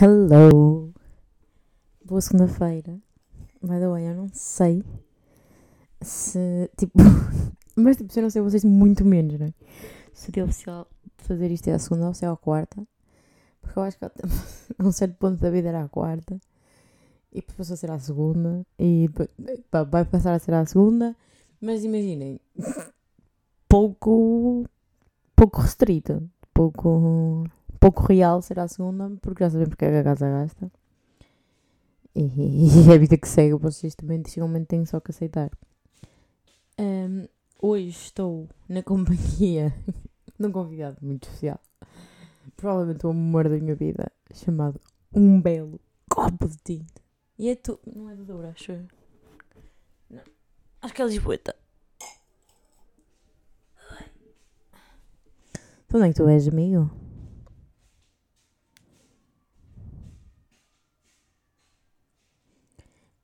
Hello! 0.00 0.92
Boa 2.04 2.20
segunda-feira. 2.20 3.00
By 3.60 3.80
the 3.80 3.88
way, 3.88 4.06
eu 4.06 4.14
não 4.14 4.28
sei 4.32 4.84
se. 6.00 6.70
Tipo. 6.76 6.98
Mas 7.74 7.96
tipo, 7.96 8.12
se 8.12 8.20
eu 8.20 8.22
não 8.22 8.30
sei 8.30 8.40
vocês, 8.40 8.62
muito 8.62 9.04
menos, 9.04 9.36
não 9.40 9.46
é? 9.46 9.54
Seria 10.12 10.44
oficial 10.44 10.86
fazer 11.16 11.50
isto 11.50 11.66
é 11.66 11.72
a 11.72 11.80
segunda 11.80 12.06
ou 12.06 12.14
se 12.14 12.24
é 12.24 12.28
a 12.28 12.36
quarta. 12.36 12.86
Porque 13.60 13.76
eu 13.76 13.82
acho 13.82 13.98
que 13.98 14.04
a 14.04 14.12
um 14.78 14.92
certo 14.92 15.16
ponto 15.16 15.40
da 15.40 15.50
vida 15.50 15.70
era 15.70 15.82
a 15.82 15.88
quarta. 15.88 16.40
E 17.32 17.40
depois 17.40 17.56
passou 17.56 17.74
a 17.74 17.76
ser 17.76 17.90
a 17.90 17.98
segunda. 17.98 18.64
E 18.78 19.10
pá, 19.68 19.82
vai 19.82 20.04
passar 20.04 20.32
a 20.32 20.38
ser 20.38 20.54
a 20.54 20.64
segunda. 20.64 21.16
Mas 21.60 21.82
imaginem. 21.82 22.38
Pouco. 23.68 24.64
Pouco 25.34 25.60
restrito. 25.60 26.22
Pouco 26.54 27.48
pouco 27.78 28.04
real 28.06 28.42
será 28.42 28.64
a 28.64 28.68
segunda, 28.68 29.10
porque 29.22 29.44
já 29.44 29.50
sabemos 29.50 29.74
que 29.74 29.84
a 29.84 30.04
casa 30.04 30.28
gasta. 30.28 30.70
E, 32.14 32.22
e 32.22 32.90
é 32.90 32.94
a 32.94 32.98
vida 32.98 33.16
que 33.16 33.28
segue, 33.28 33.54
vocês 33.54 33.94
também 33.94 34.22
chega 34.26 34.44
um 34.44 34.48
momento 34.48 34.68
têm 34.68 34.84
só 34.84 34.98
que 35.00 35.10
aceitar. 35.10 35.50
Um, 36.78 37.26
hoje 37.60 37.90
estou 37.90 38.48
na 38.68 38.82
companhia 38.82 39.74
de 40.38 40.46
um 40.46 40.52
convidado 40.52 40.98
muito 41.00 41.24
especial. 41.28 41.60
Provavelmente 42.56 43.06
o 43.06 43.10
amor 43.10 43.48
da 43.48 43.56
minha 43.56 43.74
vida, 43.74 44.10
chamado 44.34 44.80
Um 45.14 45.40
Belo 45.40 45.80
Copo 46.10 46.48
de 46.48 46.56
Tinta. 46.58 47.00
E 47.38 47.48
é 47.48 47.54
tu. 47.54 47.78
Não 47.86 48.10
é 48.10 48.16
de 48.16 48.24
Doura, 48.24 48.50
acho. 48.50 48.72
Não. 50.10 50.22
Acho 50.82 50.94
que 50.94 51.02
é 51.02 51.06
Lisboeta. 51.06 51.54
Então 55.86 56.00
onde 56.00 56.10
é 56.10 56.12
que 56.12 56.16
tu 56.16 56.28
és, 56.28 56.48
amigo? 56.48 56.90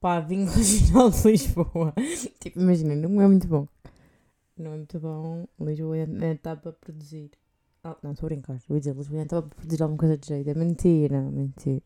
Pá, 0.05 0.21
vinho 0.21 0.45
regional 0.45 1.09
de 1.09 1.31
Lisboa. 1.31 1.95
tipo, 2.39 2.61
imagina, 2.61 2.95
não 2.95 3.23
é 3.23 3.27
muito 3.27 3.49
bom. 3.49 3.67
Não 4.55 4.75
é 4.75 4.77
muito 4.77 5.01
bom. 5.01 5.49
Lisboa 5.59 5.97
está 5.97 6.55
para 6.55 6.73
produzir. 6.75 7.31
Oh, 7.83 7.97
não, 8.03 8.13
estou 8.13 8.27
a 8.27 8.29
brincar. 8.29 8.59
Vou 8.69 8.79
dizer, 8.79 8.95
Lisboa 8.95 9.23
está 9.23 9.41
para 9.41 9.57
produzir 9.57 9.83
alguma 9.83 9.99
coisa 9.99 10.19
de 10.19 10.27
jeito. 10.29 10.51
É 10.51 10.53
mentira, 10.53 11.23
mentira. 11.23 11.83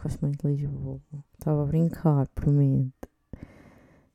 Gosto 0.00 0.20
muito 0.20 0.40
de 0.46 0.54
Lisboa. 0.54 1.00
Estava 1.36 1.64
a 1.64 1.66
brincar, 1.66 2.28
prometo. 2.28 3.08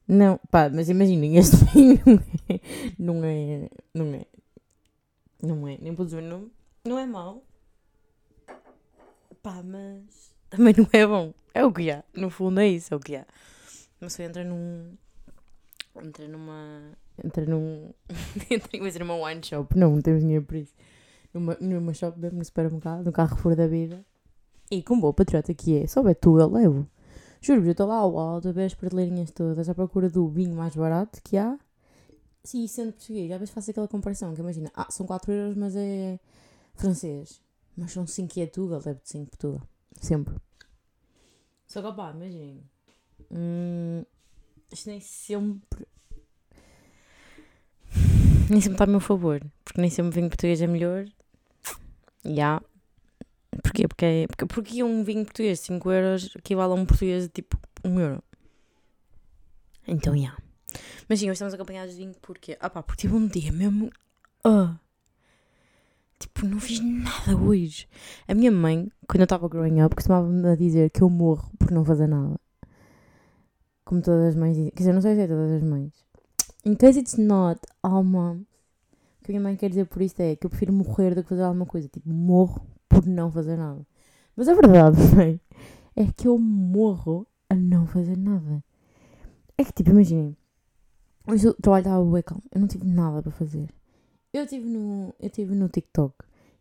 Não, 0.08 0.40
pá, 0.50 0.70
mas 0.70 0.88
imaginem, 0.88 1.36
este 1.36 1.58
vinho 1.76 2.00
não 2.06 2.24
é. 2.48 2.62
Não 2.98 3.26
é. 3.26 3.70
Não 3.94 4.14
é. 4.14 4.26
Não 5.44 5.68
é. 5.68 5.78
Nem 5.82 5.94
vou 5.94 6.06
dizer, 6.06 6.22
não, 6.22 6.50
não 6.86 6.98
é 6.98 7.06
mau. 7.06 7.44
Pá, 9.44 9.62
mas 9.62 10.37
também 10.50 10.74
não 10.78 10.88
é 10.92 11.06
bom. 11.06 11.34
É 11.54 11.66
o 11.66 11.72
que 11.72 11.90
há. 11.90 12.04
No 12.16 12.30
fundo 12.30 12.60
é 12.60 12.68
isso, 12.68 12.94
é 12.94 12.98
o 12.98 13.00
que 13.00 13.16
há. 13.16 13.26
Uma 14.00 14.08
pessoa 14.08 14.28
entra 14.28 14.44
num. 14.44 14.94
Entra 16.04 16.28
numa. 16.28 16.92
Entra 17.24 17.46
num. 17.46 17.92
entra 18.50 18.70
em 18.78 19.00
numa 19.00 19.16
wine 19.16 19.44
shop. 19.44 19.78
Não, 19.78 19.96
não 19.96 20.02
temos 20.02 20.22
dinheiro 20.22 20.46
para 20.46 20.60
isso. 20.60 20.74
Numa, 21.34 21.58
numa 21.60 21.94
shop 21.94 22.20
mesmo 22.20 22.38
no 22.38 22.46
supermercado, 22.46 23.12
carro 23.12 23.38
fora 23.38 23.56
da 23.56 23.68
vida. 23.68 24.06
E 24.70 24.84
com 24.84 25.00
boa 25.00 25.14
patriota 25.14 25.54
que 25.54 25.78
é, 25.78 25.88
só 25.88 26.08
é 26.08 26.14
tu, 26.14 26.38
eu 26.40 26.50
levo. 26.50 26.88
Juro-vos, 27.42 27.68
eu 27.68 27.72
estou 27.72 27.88
lá 27.88 27.96
ao 27.96 28.18
alto 28.20 28.50
a 28.50 28.52
ver 28.52 28.66
as 28.66 28.74
prateleirinhas 28.74 29.32
todas 29.32 29.70
à 29.70 29.74
procura 29.74 30.10
do 30.10 30.28
vinho 30.28 30.56
mais 30.56 30.76
barato 30.76 31.22
que 31.24 31.38
há. 31.38 31.58
Sim, 32.44 32.68
sendo 32.68 32.94
português, 32.94 33.32
às 33.32 33.40
vezes 33.40 33.54
faço 33.54 33.72
aquela 33.72 33.88
comparação, 33.88 34.34
que 34.34 34.42
imagina, 34.42 34.72
ah, 34.74 34.88
são 34.90 35.06
4 35.06 35.32
euros, 35.32 35.56
mas 35.56 35.76
é 35.76 36.20
francês. 36.76 37.42
Mas 37.76 37.92
são 37.92 38.08
5 38.08 38.40
e 38.40 38.42
é 38.42 38.48
Tuga, 38.48 38.78
levo 38.86 39.00
de 39.04 39.10
5 39.10 39.38
Tuga. 39.38 39.62
Sempre. 40.00 40.36
Só 41.68 41.82
que, 41.82 41.88
opá, 41.88 42.12
imaginem. 42.12 42.64
Hum, 43.30 44.04
isto 44.72 44.90
nem 44.90 45.02
sempre. 45.02 45.86
Nem 48.50 48.62
sempre 48.62 48.76
está 48.76 48.86
a 48.86 48.88
meu 48.88 49.02
favor. 49.02 49.46
Porque 49.64 49.82
nem 49.82 49.90
sempre 49.90 50.16
vinho 50.16 50.30
português 50.30 50.62
é 50.62 50.68
melhor. 50.68 51.06
Já. 52.24 52.32
Yeah. 52.32 52.66
Porquê? 53.62 53.88
Porque, 53.88 54.06
é, 54.06 54.28
porque, 54.28 54.46
porque 54.46 54.84
um 54.84 55.04
vinho 55.04 55.26
português 55.26 55.60
de 55.60 55.66
5 55.66 55.92
euros 55.92 56.36
equivale 56.36 56.72
a 56.72 56.76
um 56.76 56.86
português 56.86 57.24
de 57.24 57.30
tipo 57.30 57.60
1 57.84 58.00
euro. 58.00 58.24
Então, 59.86 60.14
já. 60.14 60.20
Yeah. 60.20 60.38
Mas 61.10 61.20
sim, 61.20 61.26
hoje 61.26 61.34
estamos 61.34 61.54
acompanhados 61.54 61.94
de 61.94 61.98
vinho 61.98 62.16
porque. 62.22 62.58
Ah 62.60 62.70
pá, 62.70 62.82
porque 62.82 63.02
tive 63.02 63.16
um 63.16 63.28
dia 63.28 63.52
mesmo. 63.52 63.92
Uh, 64.46 64.78
Tipo, 66.20 66.48
não 66.48 66.60
fiz 66.60 66.80
nada 66.80 67.38
hoje. 67.38 67.88
A 68.28 68.34
minha 68.34 68.52
mãe, 68.52 68.90
quando 69.08 69.22
eu 69.22 69.26
estava 69.26 69.48
growing 69.48 69.82
up, 69.84 69.96
costumava-me 69.96 70.58
dizer 70.58 70.90
que 70.90 71.02
eu 71.02 71.10
morro 71.10 71.52
por 71.60 71.72
não 71.72 71.86
fazer 71.86 72.08
nada. 72.08 72.40
Como 73.86 74.02
todas 74.02 74.30
as 74.30 74.36
mães 74.36 74.56
dizem. 74.56 74.72
Quer 74.72 74.80
dizer, 74.80 74.94
não 74.94 75.02
sei 75.02 75.16
se 75.16 75.22
é 75.22 75.28
todas 75.28 75.52
as 75.52 75.64
mães. 75.64 75.94
In 76.66 76.76
case 76.76 77.00
it's 77.00 77.18
not 77.18 77.62
all 77.84 78.04
moms. 78.04 78.48
O 79.22 79.24
que 79.24 79.32
a 79.32 79.34
minha 79.34 79.42
mãe 79.42 79.56
quer 79.56 79.70
dizer 79.70 79.86
por 79.86 80.02
isto 80.02 80.20
é 80.20 80.36
que 80.36 80.46
eu 80.46 80.50
prefiro 80.50 80.74
morrer 80.74 81.14
do 81.14 81.24
que 81.24 81.30
fazer 81.30 81.44
alguma 81.44 81.66
coisa. 81.66 81.88
Tipo, 81.88 82.10
morro 82.10 82.66
por 82.90 83.06
não 83.06 83.32
fazer 83.32 83.56
nada. 83.56 83.86
Mas 84.36 84.48
a 84.48 84.54
verdade, 84.54 84.98
mãe, 85.16 85.40
é 85.96 86.06
que 86.12 86.28
eu 86.28 86.38
morro 86.40 87.28
a 87.50 87.56
não 87.56 87.86
fazer 87.86 88.18
nada. 88.18 88.64
É 89.58 89.64
que, 89.64 89.72
tipo, 89.72 89.92
imaginem. 89.92 90.36
Hoje 91.28 91.48
o 91.48 91.54
trabalho 91.54 91.82
estava 91.82 92.12
bem 92.12 92.24
calmo. 92.24 92.44
Eu 92.54 92.62
não 92.62 92.68
tive 92.68 92.86
nada 92.86 93.22
para 93.22 93.32
fazer. 93.32 93.70
Eu 94.38 94.44
estive 94.44 94.70
no, 94.70 95.16
eu 95.20 95.30
tive 95.32 95.56
no 95.56 95.68
TikTok. 95.68 96.14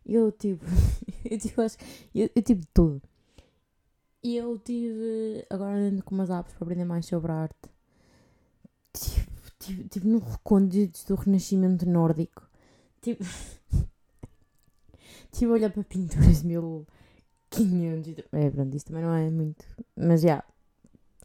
Eu 0.03 0.31
tive. 0.31 0.65
eu 1.29 1.37
tive, 1.37 1.61
acho, 1.61 1.77
eu, 2.15 2.27
eu 2.35 2.41
tive 2.41 2.65
tudo. 2.73 2.99
E 4.23 4.35
eu 4.35 4.57
tive. 4.57 5.45
Agora 5.47 5.75
ando 5.77 6.03
com 6.03 6.15
umas 6.15 6.31
apps 6.31 6.53
para 6.53 6.65
aprender 6.65 6.85
mais 6.85 7.05
sobre 7.05 7.31
arte. 7.31 7.69
Tive, 8.91 9.27
tive, 9.59 9.83
tive 9.89 10.07
no 10.07 10.17
recônditos 10.17 11.03
do 11.03 11.13
Renascimento 11.13 11.87
Nórdico. 11.87 12.49
Tive. 12.99 13.23
tive 15.31 15.51
a 15.51 15.53
olhar 15.53 15.69
para 15.69 15.83
pinturas 15.83 16.41
de 16.41 16.47
1500. 16.47 18.25
É, 18.31 18.49
pronto, 18.49 18.75
isso 18.75 18.87
também 18.87 19.03
não 19.03 19.13
é 19.13 19.29
muito. 19.29 19.63
Mas 19.95 20.21
já. 20.21 20.43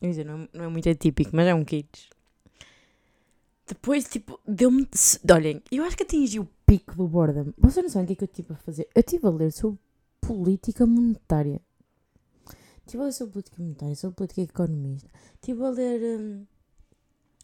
Yeah, 0.02 0.24
não, 0.30 0.42
é, 0.42 0.48
não 0.52 0.64
é 0.66 0.68
muito 0.68 0.86
atípico, 0.86 1.30
mas 1.32 1.46
é 1.46 1.54
um 1.54 1.64
kits. 1.64 2.10
Depois, 3.72 4.04
tipo, 4.04 4.38
deu-me. 4.46 4.86
Olhem, 5.32 5.62
eu 5.72 5.82
acho 5.84 5.96
que 5.96 6.02
atingi 6.02 6.38
o 6.38 6.46
pico 6.66 6.94
do 6.94 7.08
boredom. 7.08 7.54
Vocês 7.56 7.82
não 7.82 7.90
sabem 7.90 8.04
o 8.04 8.06
que 8.08 8.12
é 8.12 8.16
que 8.16 8.24
eu 8.24 8.26
estive 8.26 8.52
a 8.52 8.56
fazer? 8.56 8.86
Eu 8.94 9.00
estive 9.00 9.26
a 9.26 9.30
ler 9.30 9.50
sobre 9.50 9.78
política 10.20 10.84
monetária. 10.84 11.58
Estive 12.84 13.02
a 13.02 13.06
ler 13.06 13.12
sobre 13.12 13.32
política 13.32 13.62
monetária, 13.62 13.96
sobre 13.96 14.16
política 14.16 14.42
economista. 14.42 15.08
Estive 15.36 15.64
a 15.64 15.70
ler. 15.70 16.20
Hum, 16.20 16.46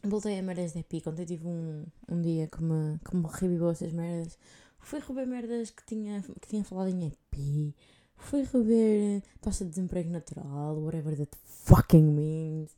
voltei 0.04 0.38
a 0.38 0.42
merdas 0.42 0.74
de 0.74 0.80
Epic. 0.80 1.06
Ontem 1.06 1.24
tive 1.24 1.46
um, 1.46 1.86
um 2.10 2.20
dia 2.20 2.46
que 2.46 2.62
me, 2.62 2.98
que 2.98 3.16
me 3.16 3.26
revivou 3.26 3.70
essas 3.70 3.92
merdas. 3.94 4.38
Fui 4.80 5.00
rever 5.00 5.26
merdas 5.26 5.70
que 5.70 5.82
tinha, 5.86 6.22
que 6.42 6.46
tinha 6.46 6.62
falado 6.62 6.90
em 6.90 7.06
EP. 7.06 7.74
Fui 8.16 8.42
rever 8.42 9.22
taxa 9.40 9.64
de 9.64 9.70
desemprego 9.70 10.10
natural, 10.10 10.76
whatever 10.76 11.16
that 11.16 11.30
fucking 11.46 12.02
means. 12.02 12.76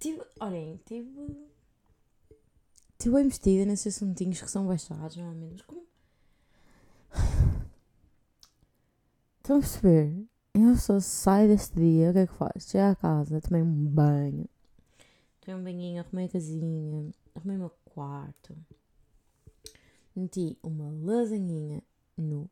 Tive. 0.00 0.22
Olhem, 0.40 0.80
tive 0.86 1.51
Estive 3.02 3.16
bem 3.16 3.26
vestida 3.26 3.66
nesses 3.66 3.96
assuntinhos 3.96 4.40
que 4.40 4.48
são 4.48 4.64
baixados, 4.64 5.16
normalmente. 5.16 5.54
Mas 5.54 5.62
como. 5.62 5.84
Estão 9.38 9.56
a 9.56 9.58
perceber? 9.58 10.24
Eu 10.54 10.76
só 10.76 11.00
saio 11.00 11.48
deste 11.48 11.74
dia, 11.74 12.10
o 12.10 12.12
que 12.12 12.18
é 12.20 12.26
que 12.28 12.32
faz? 12.32 12.64
Chego 12.64 12.92
à 12.92 12.94
casa, 12.94 13.40
tomei 13.40 13.60
um 13.60 13.86
banho, 13.86 14.48
tomei 15.40 15.60
um 15.60 15.64
banhinho, 15.64 16.00
arrumei 16.00 16.26
a 16.26 16.28
casinha, 16.28 17.10
arrumei 17.34 17.56
o 17.56 17.60
meu 17.60 17.72
quarto, 17.86 18.56
meti 20.14 20.56
uma 20.62 20.88
lasanhinha 20.92 21.82
no, 22.16 22.48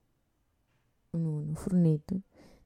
no, 1.13 1.43
no 1.43 1.55
fornito, 1.55 2.21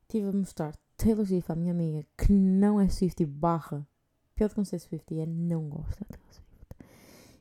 estive 0.05 0.29
a 0.29 0.33
mostrar 0.33 0.75
Taylor 0.97 1.27
Swift 1.27 1.53
à 1.53 1.55
minha 1.55 1.75
amiga 1.75 2.07
que 2.17 2.33
não 2.33 2.81
é 2.81 2.89
Swift 2.89 3.23
barra, 3.27 3.87
pior 4.35 4.49
do 4.49 4.53
que 4.55 4.59
não 4.59 4.65
ser 4.65 4.79
Swift, 4.79 5.21
é 5.21 5.27
não 5.27 5.69
gosta 5.69 6.03
de 6.03 6.09
Taylor 6.09 6.33
Swift. 6.33 6.44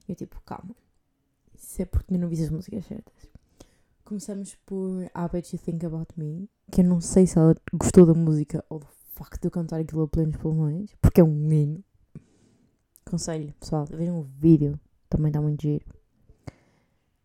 E 0.08 0.12
eu 0.12 0.16
tipo, 0.16 0.42
calma. 0.46 0.76
Isso 1.54 1.82
é 1.82 1.86
porque 1.86 2.18
não 2.18 2.28
vi 2.28 2.42
as 2.44 2.50
músicas 2.50 2.86
certas. 2.86 3.30
Começamos 4.04 4.56
por 4.66 5.04
I 5.04 5.30
Bet 5.32 5.56
You 5.56 5.62
Think 5.62 5.86
About 5.86 6.14
Me, 6.18 6.50
que 6.72 6.82
eu 6.82 6.86
não 6.86 7.00
sei 7.00 7.26
se 7.26 7.38
ela 7.38 7.56
gostou 7.74 8.06
da 8.06 8.14
música 8.14 8.64
ou 8.70 8.80
do 8.80 8.88
facto 9.14 9.42
de 9.42 9.48
eu 9.48 9.52
cantar 9.52 9.80
aquilo 9.80 10.04
a 10.04 10.08
plenos 10.08 10.36
pulmões, 10.38 10.94
porque 11.02 11.22
é 11.22 11.24
um 11.24 11.52
hino. 11.52 11.84
Conselho, 13.06 13.54
pessoal, 13.60 13.86
vejam 13.86 14.20
o 14.20 14.24
vídeo, 14.24 14.80
também 15.10 15.30
está 15.30 15.42
muito 15.42 15.62
giro. 15.62 15.86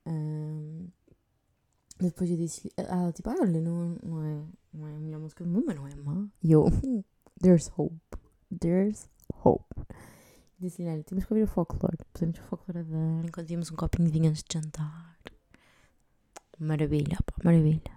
Um, 0.06 0.88
depois 1.98 2.30
eu 2.30 2.36
disse 2.36 2.70
ela 2.76 3.12
tipo, 3.12 3.28
ah, 3.28 3.36
olha, 3.40 3.60
não, 3.60 3.96
não, 4.02 4.22
é, 4.22 4.42
não 4.72 4.86
é 4.86 4.94
a 4.94 5.00
melhor 5.00 5.20
música 5.20 5.44
do 5.44 5.50
mundo, 5.50 5.64
mas 5.66 5.76
não 5.76 5.86
é 5.86 5.94
má. 5.96 6.28
E 6.42 6.52
eu, 6.52 6.66
there's 7.42 7.70
hope, 7.76 7.98
there's 8.60 9.08
hope. 9.44 9.64
Disse-lhe, 10.60 10.88
olha, 10.88 11.04
temos 11.04 11.24
que 11.24 11.32
ouvir 11.32 11.44
o 11.44 11.46
folclore. 11.46 11.98
Pusemos 12.12 12.38
o 12.40 12.42
folclore 12.42 12.80
a 12.80 12.82
dar 12.82 13.24
enquanto 13.24 13.46
víamos 13.46 13.70
um 13.70 13.76
copinho 13.76 14.06
de 14.06 14.12
vinho 14.12 14.30
antes 14.30 14.42
de 14.42 14.54
jantar. 14.54 15.16
Maravilha, 16.58 17.16
pá, 17.24 17.34
maravilha. 17.44 17.92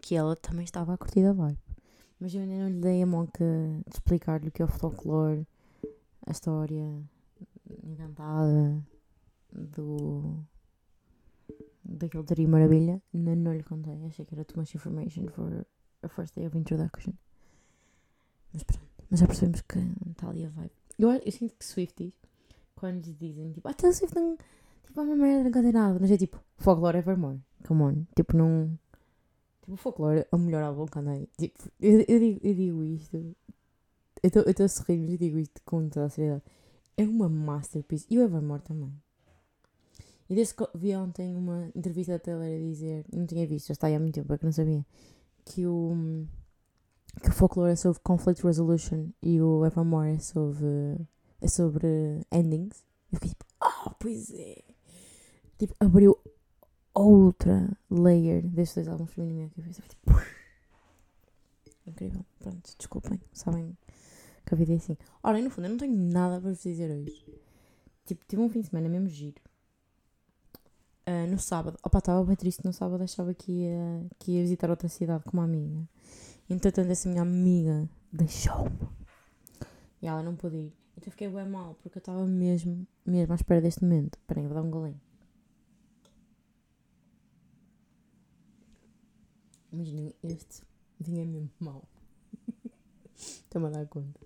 Que 0.00 0.16
ela 0.16 0.34
também 0.34 0.64
estava 0.64 0.92
a 0.92 0.98
curtir 0.98 1.24
a 1.24 1.32
vibe. 1.32 1.58
Mas 2.18 2.34
eu 2.34 2.42
ainda 2.42 2.56
não 2.58 2.68
lhe 2.68 2.80
dei 2.80 3.02
a 3.02 3.06
monca 3.06 3.44
de 3.86 3.94
explicar-lhe 3.94 4.48
o 4.48 4.50
que 4.52 4.60
é 4.60 4.64
o 4.64 4.68
folclore, 4.68 5.46
a 6.26 6.32
história 6.32 7.00
inventada 7.84 8.84
do. 9.52 10.44
daquele 11.84 12.24
trio 12.24 12.48
maravilha. 12.48 13.00
Não, 13.12 13.36
não 13.36 13.54
lhe 13.54 13.62
contei, 13.62 14.04
achei 14.04 14.24
que 14.24 14.34
era 14.34 14.44
too 14.44 14.58
much 14.58 14.74
information 14.74 15.28
for 15.28 15.64
a 16.02 16.08
first 16.08 16.34
day 16.34 16.46
of 16.46 16.58
introduction. 16.58 17.12
Mas 18.52 18.64
pronto, 18.64 18.90
mas 19.08 19.20
já 19.20 19.26
percebemos 19.28 19.62
que 19.62 19.78
está 20.10 20.28
ali 20.28 20.44
a 20.44 20.48
vibe. 20.48 20.79
Eu, 21.00 21.10
eu 21.10 21.32
sinto 21.32 21.54
que 21.54 21.64
Swifties, 21.64 22.12
quando 22.76 23.04
lhes 23.04 23.16
dizem 23.18 23.52
tipo, 23.52 23.68
ah, 23.68 23.74
Taylor 23.74 23.96
Swift 23.96 24.14
não. 24.14 24.36
tipo, 24.84 25.00
é 25.00 25.02
uma 25.02 25.16
merda, 25.16 25.44
não 25.44 25.50
canta 25.50 25.72
nada. 25.72 25.98
Mas 26.00 26.10
é 26.10 26.16
tipo, 26.16 26.38
folklore 26.58 26.98
evermore. 26.98 27.40
Come 27.66 27.82
on. 27.82 28.06
Tipo, 28.14 28.36
não. 28.36 28.78
Tipo, 29.62 29.76
folklore 29.76 30.20
é 30.20 30.28
o 30.32 30.38
melhor 30.38 30.62
álbum 30.62 30.86
que 30.86 30.98
andei. 30.98 31.28
Tipo, 31.38 31.58
eu, 31.80 32.04
eu, 32.06 32.18
digo, 32.18 32.40
eu 32.42 32.54
digo 32.54 32.84
isto. 32.84 33.16
Eu 34.22 34.28
estou 34.46 34.66
a 34.66 34.68
sorrir, 34.68 34.98
mas 34.98 35.10
eu 35.12 35.18
digo 35.18 35.38
isto 35.38 35.60
com 35.64 35.88
toda 35.88 36.06
a 36.06 36.10
seriedade. 36.10 36.42
É 36.96 37.04
uma 37.04 37.28
masterpiece. 37.28 38.06
E 38.10 38.18
o 38.18 38.22
Evermore 38.22 38.62
também. 38.62 38.92
E 40.28 40.34
desde 40.34 40.54
que 40.54 40.64
vi 40.74 40.94
ontem 40.94 41.34
uma 41.34 41.70
entrevista 41.74 42.12
da 42.12 42.18
Taylor 42.20 42.44
a 42.44 42.58
dizer, 42.58 43.04
não 43.12 43.26
tinha 43.26 43.44
visto, 43.46 43.66
já 43.66 43.72
está 43.72 43.88
aí 43.88 43.96
há 43.96 43.98
muito 43.98 44.14
tempo, 44.14 44.28
porque 44.28 44.46
não 44.46 44.52
sabia, 44.52 44.86
que 45.44 45.66
o, 45.66 46.24
que 47.22 47.28
o 47.28 47.32
folklore 47.32 47.72
é 47.72 47.76
sobre 47.76 48.00
conflict 48.00 48.44
resolution 48.44 49.08
e 49.22 49.40
o 49.40 49.64
Evermore 49.66 50.14
é 50.14 50.18
sobre, 50.18 50.96
é 51.40 51.48
sobre 51.48 52.20
endings. 52.32 52.84
Eu 53.12 53.18
fiquei 53.18 53.30
tipo, 53.30 53.44
oh, 53.62 53.90
pois 53.98 54.30
é. 54.30 54.62
Tipo, 55.58 55.74
abriu 55.80 56.18
outra 56.94 57.68
layer 57.90 58.46
destes 58.46 58.76
dois 58.76 58.88
álbuns 58.88 59.12
para 59.12 59.24
mim 59.24 59.30
na 59.30 59.36
minha 59.36 59.50
cabeça. 59.50 59.82
Tipo, 59.82 60.12
incrível. 61.86 62.24
Pronto, 62.38 62.74
desculpem, 62.78 63.20
sabem 63.32 63.76
que 64.46 64.54
a 64.54 64.56
vida 64.56 64.72
é 64.72 64.76
assim. 64.76 64.96
Ora, 65.22 65.40
no 65.40 65.50
fundo, 65.50 65.66
eu 65.66 65.70
não 65.70 65.76
tenho 65.76 65.96
nada 65.96 66.40
para 66.40 66.50
vos 66.50 66.62
dizer 66.62 66.90
hoje. 66.90 67.24
Tipo, 68.06 68.24
tive 68.26 68.42
um 68.42 68.48
fim 68.48 68.60
de 68.60 68.68
semana 68.68 68.88
mesmo 68.88 69.08
giro. 69.08 69.40
Uh, 71.06 71.28
no 71.30 71.38
sábado, 71.38 71.78
opa, 71.82 71.98
estava 71.98 72.24
bem 72.24 72.36
triste 72.36 72.64
no 72.64 72.72
sábado, 72.72 73.02
achava 73.02 73.34
que 73.34 73.50
ia, 73.50 74.06
que 74.18 74.32
ia 74.32 74.42
visitar 74.42 74.70
outra 74.70 74.88
cidade 74.88 75.24
com 75.24 75.32
uma 75.32 75.44
amiga. 75.44 75.88
Entretanto, 76.50 76.90
essa 76.90 77.08
minha 77.08 77.22
amiga 77.22 77.88
deixou-me. 78.12 78.76
E 80.02 80.06
ela 80.08 80.22
não 80.22 80.34
pôde 80.34 80.56
ir. 80.56 80.72
Então 80.96 81.10
fiquei 81.10 81.28
bem 81.28 81.48
mal, 81.48 81.74
porque 81.74 81.96
eu 81.96 82.00
estava 82.00 82.26
mesmo, 82.26 82.86
mesmo 83.06 83.32
à 83.32 83.36
espera 83.36 83.60
deste 83.60 83.82
momento. 83.84 84.18
Espera 84.18 84.42
vou 84.42 84.54
dar 84.54 84.62
um 84.62 84.70
golinho. 84.70 85.00
Imaginem, 89.72 90.12
este 90.24 90.62
vinha 90.98 91.24
mesmo 91.24 91.50
mal. 91.60 91.88
Estou-me 93.14 93.68
a 93.68 93.70
dar 93.70 93.86
conta. 93.86 94.20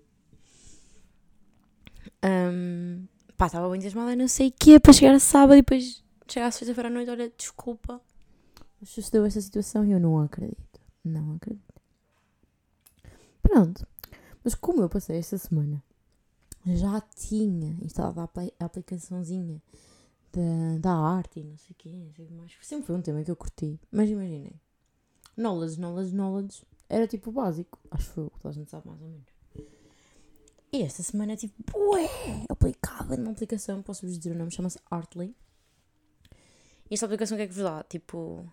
Um, 2.23 3.05
pá, 3.37 3.45
estava 3.45 3.69
bem 3.69 3.79
desmada, 3.79 4.15
não 4.15 4.27
sei 4.27 4.47
o 4.47 4.51
quê, 4.51 4.79
para 4.79 4.93
chegar 4.93 5.13
a 5.13 5.19
sábado 5.19 5.53
e 5.53 5.61
depois 5.61 6.03
chegar 6.27 6.47
a 6.47 6.51
sexta-feira 6.51 6.89
à 6.89 6.91
noite, 6.91 7.11
olha, 7.11 7.31
desculpa. 7.37 8.01
Sucedeu 8.83 9.25
esta 9.25 9.41
situação 9.41 9.85
e 9.85 9.91
eu 9.91 9.99
não 9.99 10.19
acredito. 10.19 10.81
Não 11.03 11.35
acredito. 11.35 11.74
Pronto. 13.45 13.87
Mas 14.43 14.55
como 14.55 14.81
eu 14.81 14.89
passei 14.89 15.17
esta 15.17 15.37
semana, 15.37 15.83
já 16.65 16.99
tinha 17.01 17.77
instalado 17.83 18.19
a, 18.21 18.65
aplicaçãozinha 18.65 19.61
da, 20.33 20.77
da 20.79 20.95
arte 20.95 21.39
e 21.39 21.43
não 21.43 21.57
sei 21.57 21.71
o 21.71 21.75
quê, 21.75 21.89
não 21.89 22.13
sei 22.13 22.25
que 22.25 22.33
mais. 22.33 22.57
Sempre 22.61 22.87
foi 22.87 22.95
um 22.95 23.01
tema 23.01 23.23
que 23.23 23.29
eu 23.29 23.35
curti. 23.35 23.79
Mas 23.91 24.09
imaginem. 24.09 24.51
Knowledge, 25.37 25.79
knowledge, 25.79 26.11
knowledge. 26.11 26.63
Era 26.89 27.07
tipo 27.07 27.29
o 27.29 27.33
básico. 27.33 27.79
Acho 27.91 28.07
que 28.07 28.13
foi 28.13 28.23
o 28.25 28.29
que 28.31 28.39
toda 28.39 28.49
a 28.49 28.53
gente 28.53 28.71
sabe 28.71 28.87
mais 28.87 29.01
ou 29.01 29.07
menos. 29.07 29.35
E 30.73 30.81
esta 30.81 31.03
semana 31.03 31.37
tipo, 31.37 31.77
ué, 31.91 32.09
aplicada 32.49 33.15
numa 33.15 33.31
aplicação, 33.31 33.81
posso-vos 33.81 34.17
dizer 34.17 34.35
o 34.35 34.37
nome, 34.37 34.51
chama-se 34.51 34.79
Artly. 34.89 35.35
E 36.89 36.93
esta 36.93 37.05
aplicação 37.05 37.35
o 37.35 37.37
que 37.37 37.43
é 37.43 37.47
que 37.47 37.53
vos 37.53 37.63
dá? 37.63 37.83
Tipo, 37.83 38.51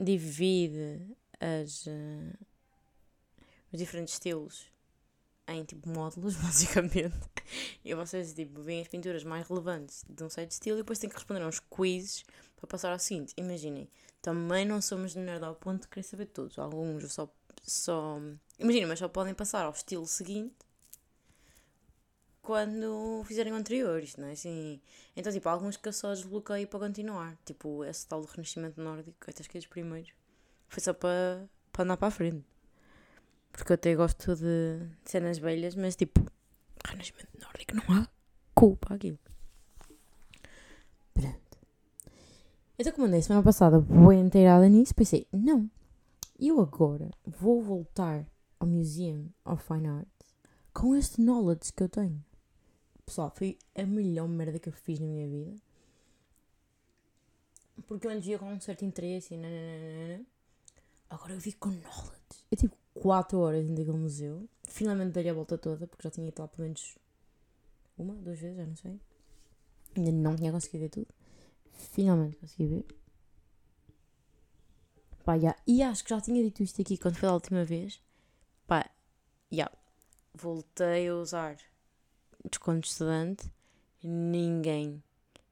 divide 0.00 1.00
as, 1.38 1.86
uh, 1.86 2.38
os 3.72 3.78
diferentes 3.78 4.14
estilos 4.14 4.70
em 5.48 5.64
tipo 5.64 5.88
módulos, 5.88 6.36
basicamente. 6.42 7.16
E 7.84 7.94
vocês 7.94 8.32
tipo, 8.32 8.62
veem 8.62 8.82
as 8.82 8.88
pinturas 8.88 9.24
mais 9.24 9.46
relevantes 9.46 10.04
de 10.08 10.22
um 10.22 10.30
certo 10.30 10.52
estilo 10.52 10.78
e 10.78 10.82
depois 10.82 10.98
têm 10.98 11.10
que 11.10 11.16
responder 11.16 11.44
uns 11.44 11.60
quizzes 11.60 12.24
para 12.56 12.66
passar 12.66 12.92
ao 12.92 12.98
seguinte. 12.98 13.34
Imaginem, 13.36 13.88
também 14.20 14.64
não 14.64 14.80
somos 14.80 15.14
nerd 15.14 15.44
ao 15.44 15.54
ponto 15.54 15.82
de 15.82 15.88
querer 15.88 16.04
saber 16.04 16.26
todos. 16.26 16.58
Alguns 16.58 17.12
só. 17.12 17.28
só 17.62 18.20
imaginem, 18.58 18.86
mas 18.86 18.98
só 18.98 19.08
podem 19.08 19.34
passar 19.34 19.64
ao 19.64 19.72
estilo 19.72 20.06
seguinte 20.06 20.54
quando 22.42 23.22
fizerem 23.24 23.52
o 23.52 23.56
anterior, 23.56 24.02
não 24.18 24.26
é 24.26 24.32
assim. 24.32 24.80
Então, 25.16 25.32
tipo, 25.32 25.48
alguns 25.48 25.76
que 25.76 25.88
eu 25.88 25.92
só 25.92 26.12
desbloqueio 26.12 26.66
para 26.66 26.80
continuar. 26.80 27.38
Tipo, 27.44 27.84
esse 27.84 28.06
tal 28.06 28.20
do 28.20 28.26
Renascimento 28.26 28.80
Nórdico, 28.82 29.14
até 29.28 29.44
que 29.44 29.56
é 29.56 29.60
dos 29.60 29.68
primeiros. 29.68 30.12
Foi 30.68 30.82
só 30.82 30.92
para, 30.92 31.48
para 31.70 31.84
andar 31.84 31.96
para 31.96 32.08
a 32.08 32.10
frente. 32.10 32.44
Porque 33.52 33.72
eu 33.72 33.74
até 33.74 33.94
gosto 33.94 34.34
de 34.34 34.80
cenas 35.04 35.38
velhas, 35.38 35.74
mas 35.74 35.94
tipo, 35.94 36.20
Renascimento 36.84 37.28
Nórdico 37.40 37.76
não 37.76 37.96
há 37.96 38.08
culpa 38.54 38.94
aquilo. 38.94 39.18
Pronto. 41.14 41.58
Então, 42.78 42.92
como 42.92 43.06
andei 43.06 43.22
semana 43.22 43.44
passada 43.44 43.78
boa 43.78 44.14
inteirada 44.14 44.68
nisso, 44.68 44.94
pensei, 44.94 45.26
não, 45.30 45.70
eu 46.40 46.60
agora 46.60 47.10
vou 47.24 47.62
voltar 47.62 48.26
ao 48.58 48.66
Museum 48.66 49.28
of 49.44 49.62
Fine 49.64 49.88
Arts 49.88 50.34
com 50.72 50.96
este 50.96 51.20
knowledge 51.20 51.72
que 51.72 51.82
eu 51.82 51.88
tenho. 51.88 52.24
Pessoal, 53.04 53.30
foi 53.34 53.58
a 53.74 53.84
melhor 53.84 54.26
merda 54.28 54.58
que 54.58 54.68
eu 54.68 54.72
fiz 54.72 54.98
na 54.98 55.06
minha 55.06 55.28
vida. 55.28 55.54
Porque 57.86 58.06
eu 58.06 58.10
antes 58.10 58.26
via 58.26 58.38
com 58.38 58.52
um 58.52 58.60
certo 58.60 58.84
interesse 58.84 59.34
e 59.34 59.36
nananana. 59.36 60.24
Agora 61.10 61.32
eu 61.34 61.40
vi 61.40 61.52
com 61.52 61.68
knowledge. 61.68 62.44
Eu 62.50 62.56
tive 62.56 62.74
4 62.94 63.38
horas 63.38 63.68
em 63.68 63.72
aquele 63.72 63.92
museu. 63.92 64.48
Finalmente 64.64 65.12
dei 65.12 65.28
a 65.28 65.34
volta 65.34 65.58
toda, 65.58 65.86
porque 65.86 66.02
já 66.02 66.10
tinha 66.10 66.28
ido 66.28 66.40
lá 66.40 66.48
pelo 66.48 66.64
menos 66.64 66.96
uma, 67.96 68.14
duas 68.14 68.38
vezes, 68.38 68.56
já 68.56 68.66
não 68.66 68.76
sei. 68.76 69.00
Ainda 69.96 70.12
não 70.12 70.36
tinha 70.36 70.52
conseguido 70.52 70.84
ver 70.84 70.88
tudo. 70.88 71.08
Finalmente 71.72 72.36
consegui 72.36 72.66
ver. 72.66 72.86
Pá, 75.24 75.34
yeah. 75.34 75.58
E 75.66 75.82
acho 75.82 76.02
que 76.02 76.10
já 76.10 76.20
tinha 76.20 76.42
dito 76.42 76.62
isto 76.62 76.80
aqui 76.80 76.96
quando 76.96 77.16
foi 77.16 77.28
a 77.28 77.34
última 77.34 77.64
vez. 77.64 78.00
Pá, 78.66 78.80
já. 79.50 79.56
Yeah. 79.56 79.78
Voltei 80.34 81.08
a 81.08 81.14
usar 81.14 81.58
desconto 82.50 82.80
de 82.80 82.88
estudante, 82.88 83.52
ninguém, 84.02 85.02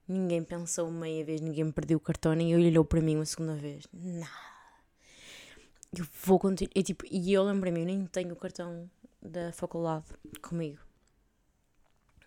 ninguém 0.09 0.43
pensou 0.43 0.91
meia 0.91 1.25
vez, 1.25 1.41
ninguém 1.41 1.65
me 1.65 1.73
perdeu 1.73 1.99
o 1.99 2.01
cartão, 2.01 2.33
ninguém 2.33 2.57
olhou 2.57 2.85
para 2.85 3.01
mim 3.01 3.17
uma 3.17 3.27
segunda 3.27 3.55
vez. 3.55 3.87
Nada. 3.93 4.50
Eu 5.97 6.07
vou 6.25 6.39
continuar. 6.39 6.71
E, 6.75 6.83
tipo, 6.83 7.05
e 7.11 7.33
eu 7.33 7.43
lembrei-me, 7.45 7.81
eu 7.81 7.87
nem 7.87 8.07
tenho 8.07 8.33
o 8.33 8.37
cartão 8.37 8.89
da 9.21 9.53
faculdade 9.53 10.05
comigo. 10.41 10.79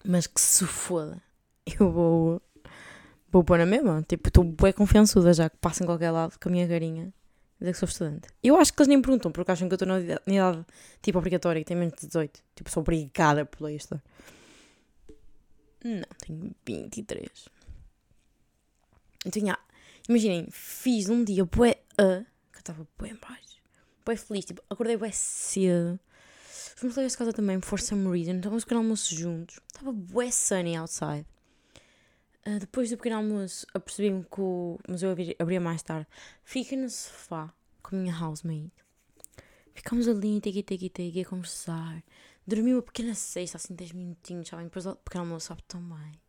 Mas 0.06 0.28
que 0.28 0.40
se 0.42 0.66
foda. 0.66 1.22
Eu 1.80 1.92
vou. 1.92 2.42
Vou 3.32 3.44
pôr 3.44 3.58
na 3.58 3.66
mesma. 3.66 4.04
Tipo, 4.04 4.28
estou 4.28 4.44
bem 4.44 4.74
confiançuda 4.74 5.34
já 5.34 5.50
que 5.50 5.58
passo 5.58 5.82
em 5.82 5.86
qualquer 5.86 6.12
lado 6.12 6.38
com 6.38 6.50
a 6.50 6.52
minha 6.52 6.68
carinha. 6.68 7.14
Dizer 7.60 7.72
que 7.72 7.80
sou 7.80 7.88
estudante. 7.88 8.28
Eu 8.44 8.58
acho 8.58 8.74
que 8.74 8.82
eles 8.82 8.90
nem 8.90 9.02
perguntam, 9.02 9.32
porque 9.32 9.50
acham 9.50 9.70
que 9.70 9.74
eu 9.74 9.76
estou 9.76 9.88
na 9.88 10.00
idade 10.00 10.66
tipo 11.02 11.18
obrigatória, 11.18 11.62
que 11.62 11.66
tem 11.66 11.78
menos 11.78 11.94
de 11.98 12.08
18. 12.08 12.44
Tipo, 12.56 12.70
sou 12.70 12.82
obrigada 12.82 13.46
por 13.46 13.70
estar. 13.72 14.04
Não, 15.84 16.04
tenho 16.20 16.54
23. 16.66 17.50
Eu 19.26 19.32
tinha. 19.32 19.58
Imaginem, 20.08 20.48
fiz 20.52 21.10
um 21.10 21.24
dia 21.24 21.46
bué 21.46 21.78
a. 21.98 22.26
que 22.52 22.58
eu 22.58 22.60
estava 22.60 22.88
bué 22.98 23.10
em 23.10 23.16
baixo. 23.16 23.53
Bué 24.06 24.16
feliz, 24.16 24.46
tipo, 24.46 24.62
acordei 24.70 24.98
bué 24.98 25.12
cedo. 25.12 26.00
Os 26.76 26.84
meus 26.84 26.96
colegas 26.96 27.16
casa 27.16 27.34
também, 27.34 27.62
for 27.62 27.80
some 27.80 28.10
reason. 28.10 28.36
Estávamos 28.36 28.64
no 28.64 28.66
pequeno 28.66 28.82
almoço 28.82 29.16
juntos. 29.16 29.60
Estava 29.68 29.92
bué 29.94 30.32
sunny 30.32 30.76
outside. 30.76 31.26
Uh, 32.46 32.60
depois 32.60 32.90
do 32.90 32.98
pequeno 32.98 33.18
almoço, 33.18 33.66
apercebi-me 33.74 34.24
que 34.26 34.42
o 34.42 34.78
museu 34.88 35.16
abria 35.40 35.62
mais 35.62 35.82
tarde. 35.82 36.08
Fiquei 36.44 36.78
no 36.78 36.90
sofá 36.90 37.54
com 37.82 37.96
a 37.96 38.00
minha 38.00 38.14
housemate. 38.14 38.72
Ficámos 39.74 40.08
ali, 40.08 40.42
tiki 40.42 40.62
tiki 40.62 40.90
tiki, 40.90 41.22
a 41.22 41.26
conversar. 41.26 42.04
Dormi 42.46 42.74
uma 42.74 42.82
pequena 42.82 43.16
sexta, 43.16 43.56
assim 43.56 43.74
10 43.74 43.94
minutinhos, 43.94 44.50
sabem? 44.50 44.66
Depois 44.66 44.86
o 44.86 44.96
pequeno 44.98 45.24
almoço 45.24 45.48
sabe 45.48 45.64
tão 45.66 45.82
bem. 45.82 46.23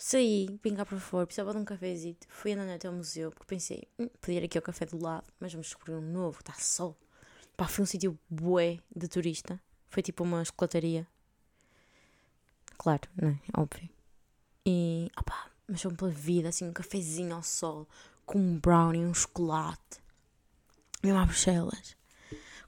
Saí, 0.00 0.60
vim 0.62 0.76
cá 0.76 0.86
para 0.86 1.00
fora, 1.00 1.26
precisava 1.26 1.50
de 1.50 1.58
um 1.58 1.64
cafezinho. 1.64 2.16
Fui 2.28 2.52
andando 2.52 2.70
até 2.70 2.86
ao 2.86 2.94
museu, 2.94 3.32
porque 3.32 3.46
pensei, 3.46 3.88
hum, 3.98 4.08
podia 4.20 4.40
ir 4.40 4.44
aqui 4.44 4.56
ao 4.56 4.62
café 4.62 4.86
do 4.86 5.02
lado, 5.02 5.26
mas 5.40 5.52
vamos 5.52 5.66
descobrir 5.66 5.94
um 5.94 6.00
novo, 6.00 6.38
está 6.38 6.52
sol. 6.54 6.96
Pá, 7.56 7.66
foi 7.66 7.82
um 7.82 7.86
sítio 7.86 8.16
bué 8.30 8.78
de 8.94 9.08
turista. 9.08 9.60
Foi 9.88 10.00
tipo 10.00 10.22
uma 10.22 10.44
chocolataria. 10.44 11.04
Claro, 12.76 13.08
não 13.20 13.30
é? 13.30 13.38
Óbvio. 13.56 13.88
E, 14.64 15.10
opá, 15.18 15.50
mas 15.66 15.82
foi 15.82 15.92
pela 15.92 16.10
vida, 16.12 16.50
assim, 16.50 16.68
um 16.68 16.72
cafezinho 16.72 17.34
ao 17.34 17.42
sol, 17.42 17.88
com 18.24 18.38
um 18.38 18.56
brownie, 18.56 19.04
um 19.04 19.12
chocolate. 19.12 19.98
Mesmo 21.02 21.18
a 21.18 21.26
Bruxelas 21.26 21.96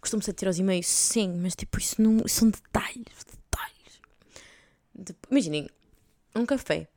Custam 0.00 0.18
7,5€, 0.18 0.82
sim, 0.82 1.28
mas 1.40 1.54
tipo, 1.54 1.78
isso 1.78 2.02
não 2.02 2.26
são 2.26 2.50
detalhes, 2.50 3.24
detalhes. 3.24 4.00
De, 4.94 5.14
imaginem, 5.30 5.68
um 6.34 6.44
café, 6.44 6.88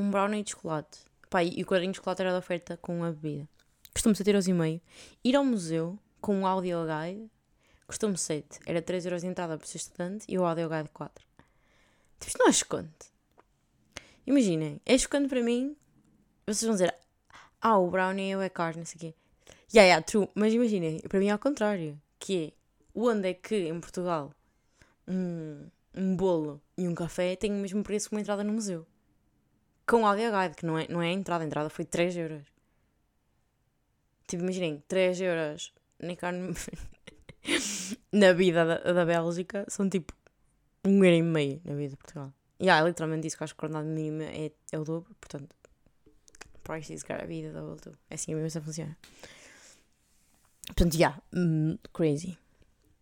um 0.00 0.10
brownie 0.10 0.42
de 0.42 0.50
chocolate, 0.50 0.98
pá, 1.28 1.44
e 1.44 1.62
o 1.62 1.66
quadrinho 1.66 1.92
de 1.92 1.98
chocolate 1.98 2.22
era 2.22 2.32
da 2.32 2.38
oferta 2.38 2.76
com 2.76 3.04
a 3.04 3.10
bebida. 3.10 3.48
Custou-me 3.92 4.16
7,5€. 4.16 4.80
Ir 5.24 5.36
ao 5.36 5.44
museu 5.44 5.98
com 6.20 6.36
um 6.36 6.46
audio 6.46 6.78
guide 6.84 7.30
custou-me 7.90 8.16
7. 8.16 8.60
Era 8.64 8.80
3€ 8.80 9.20
de 9.20 9.26
entrada 9.26 9.58
para 9.58 9.66
ser 9.66 9.78
estudante 9.78 10.24
e 10.28 10.38
o 10.38 10.44
audio 10.44 10.68
guide 10.68 10.88
4. 10.90 11.26
Tipo, 12.20 12.28
isto 12.28 12.38
não 12.38 12.48
é 12.48 12.52
chocante. 12.52 13.10
Imaginem, 14.26 14.80
é 14.86 14.96
chocante 14.96 15.28
para 15.28 15.42
mim. 15.42 15.76
Vocês 16.46 16.62
vão 16.62 16.72
dizer, 16.72 16.94
ah, 17.60 17.78
o 17.78 17.90
brownie 17.90 18.32
é 18.34 18.48
carne, 18.48 18.78
não 18.78 18.86
sei 18.86 18.96
o 18.96 19.00
quê. 19.00 19.14
Yeah, 19.74 19.86
yeah, 19.86 20.02
true. 20.02 20.28
Mas 20.34 20.52
imaginem, 20.52 21.00
para 21.00 21.18
mim 21.18 21.26
é 21.26 21.32
ao 21.32 21.38
contrário. 21.38 22.00
Que 22.18 22.46
é, 22.46 22.52
onde 22.94 23.28
é 23.28 23.34
que 23.34 23.68
em 23.68 23.80
Portugal 23.80 24.32
um, 25.08 25.66
um 25.94 26.14
bolo 26.14 26.60
e 26.76 26.86
um 26.86 26.94
café 26.94 27.34
têm 27.34 27.52
o 27.52 27.56
mesmo 27.56 27.82
preço 27.82 28.08
que 28.08 28.14
uma 28.14 28.20
entrada 28.20 28.44
no 28.44 28.52
museu? 28.52 28.86
Com 29.90 30.06
audio 30.06 30.30
guide, 30.30 30.54
que 30.54 30.64
não 30.64 30.78
é, 30.78 30.86
não 30.88 31.02
é 31.02 31.08
a 31.08 31.12
entrada, 31.12 31.42
a 31.42 31.46
entrada 31.48 31.68
foi 31.68 31.84
3 31.84 32.16
euros. 32.16 32.46
Tipo, 34.28 34.44
imaginem, 34.44 34.80
3 34.86 35.20
euros 35.20 35.74
na 35.98 36.14
carne 36.14 36.54
na 38.12 38.32
vida 38.32 38.64
da, 38.64 38.92
da 38.92 39.04
Bélgica 39.04 39.66
são 39.68 39.90
tipo 39.90 40.14
um 40.84 41.04
euro 41.04 41.16
e 41.16 41.22
meio 41.22 41.60
na 41.64 41.74
vida 41.74 41.90
de 41.90 41.96
Portugal. 41.96 42.32
E 42.60 42.66
yeah, 42.66 42.86
literalmente 42.86 43.26
isso 43.26 43.36
que 43.36 43.42
acho 43.42 43.56
que 43.56 43.64
a 43.64 43.66
ordenada 43.66 43.88
mínima 43.88 44.22
é, 44.26 44.52
é 44.70 44.78
o 44.78 44.84
dobro, 44.84 45.12
portanto, 45.20 45.56
price 46.62 46.94
is 46.94 47.02
gotta 47.02 47.26
be 47.26 47.42
the 47.42 47.50
double 47.50 47.92
É 48.08 48.14
assim 48.14 48.32
mesmo 48.32 48.60
que 48.60 48.64
funciona. 48.64 48.96
Portanto, 50.68 50.94
yeah, 50.94 51.20
crazy. 51.92 52.38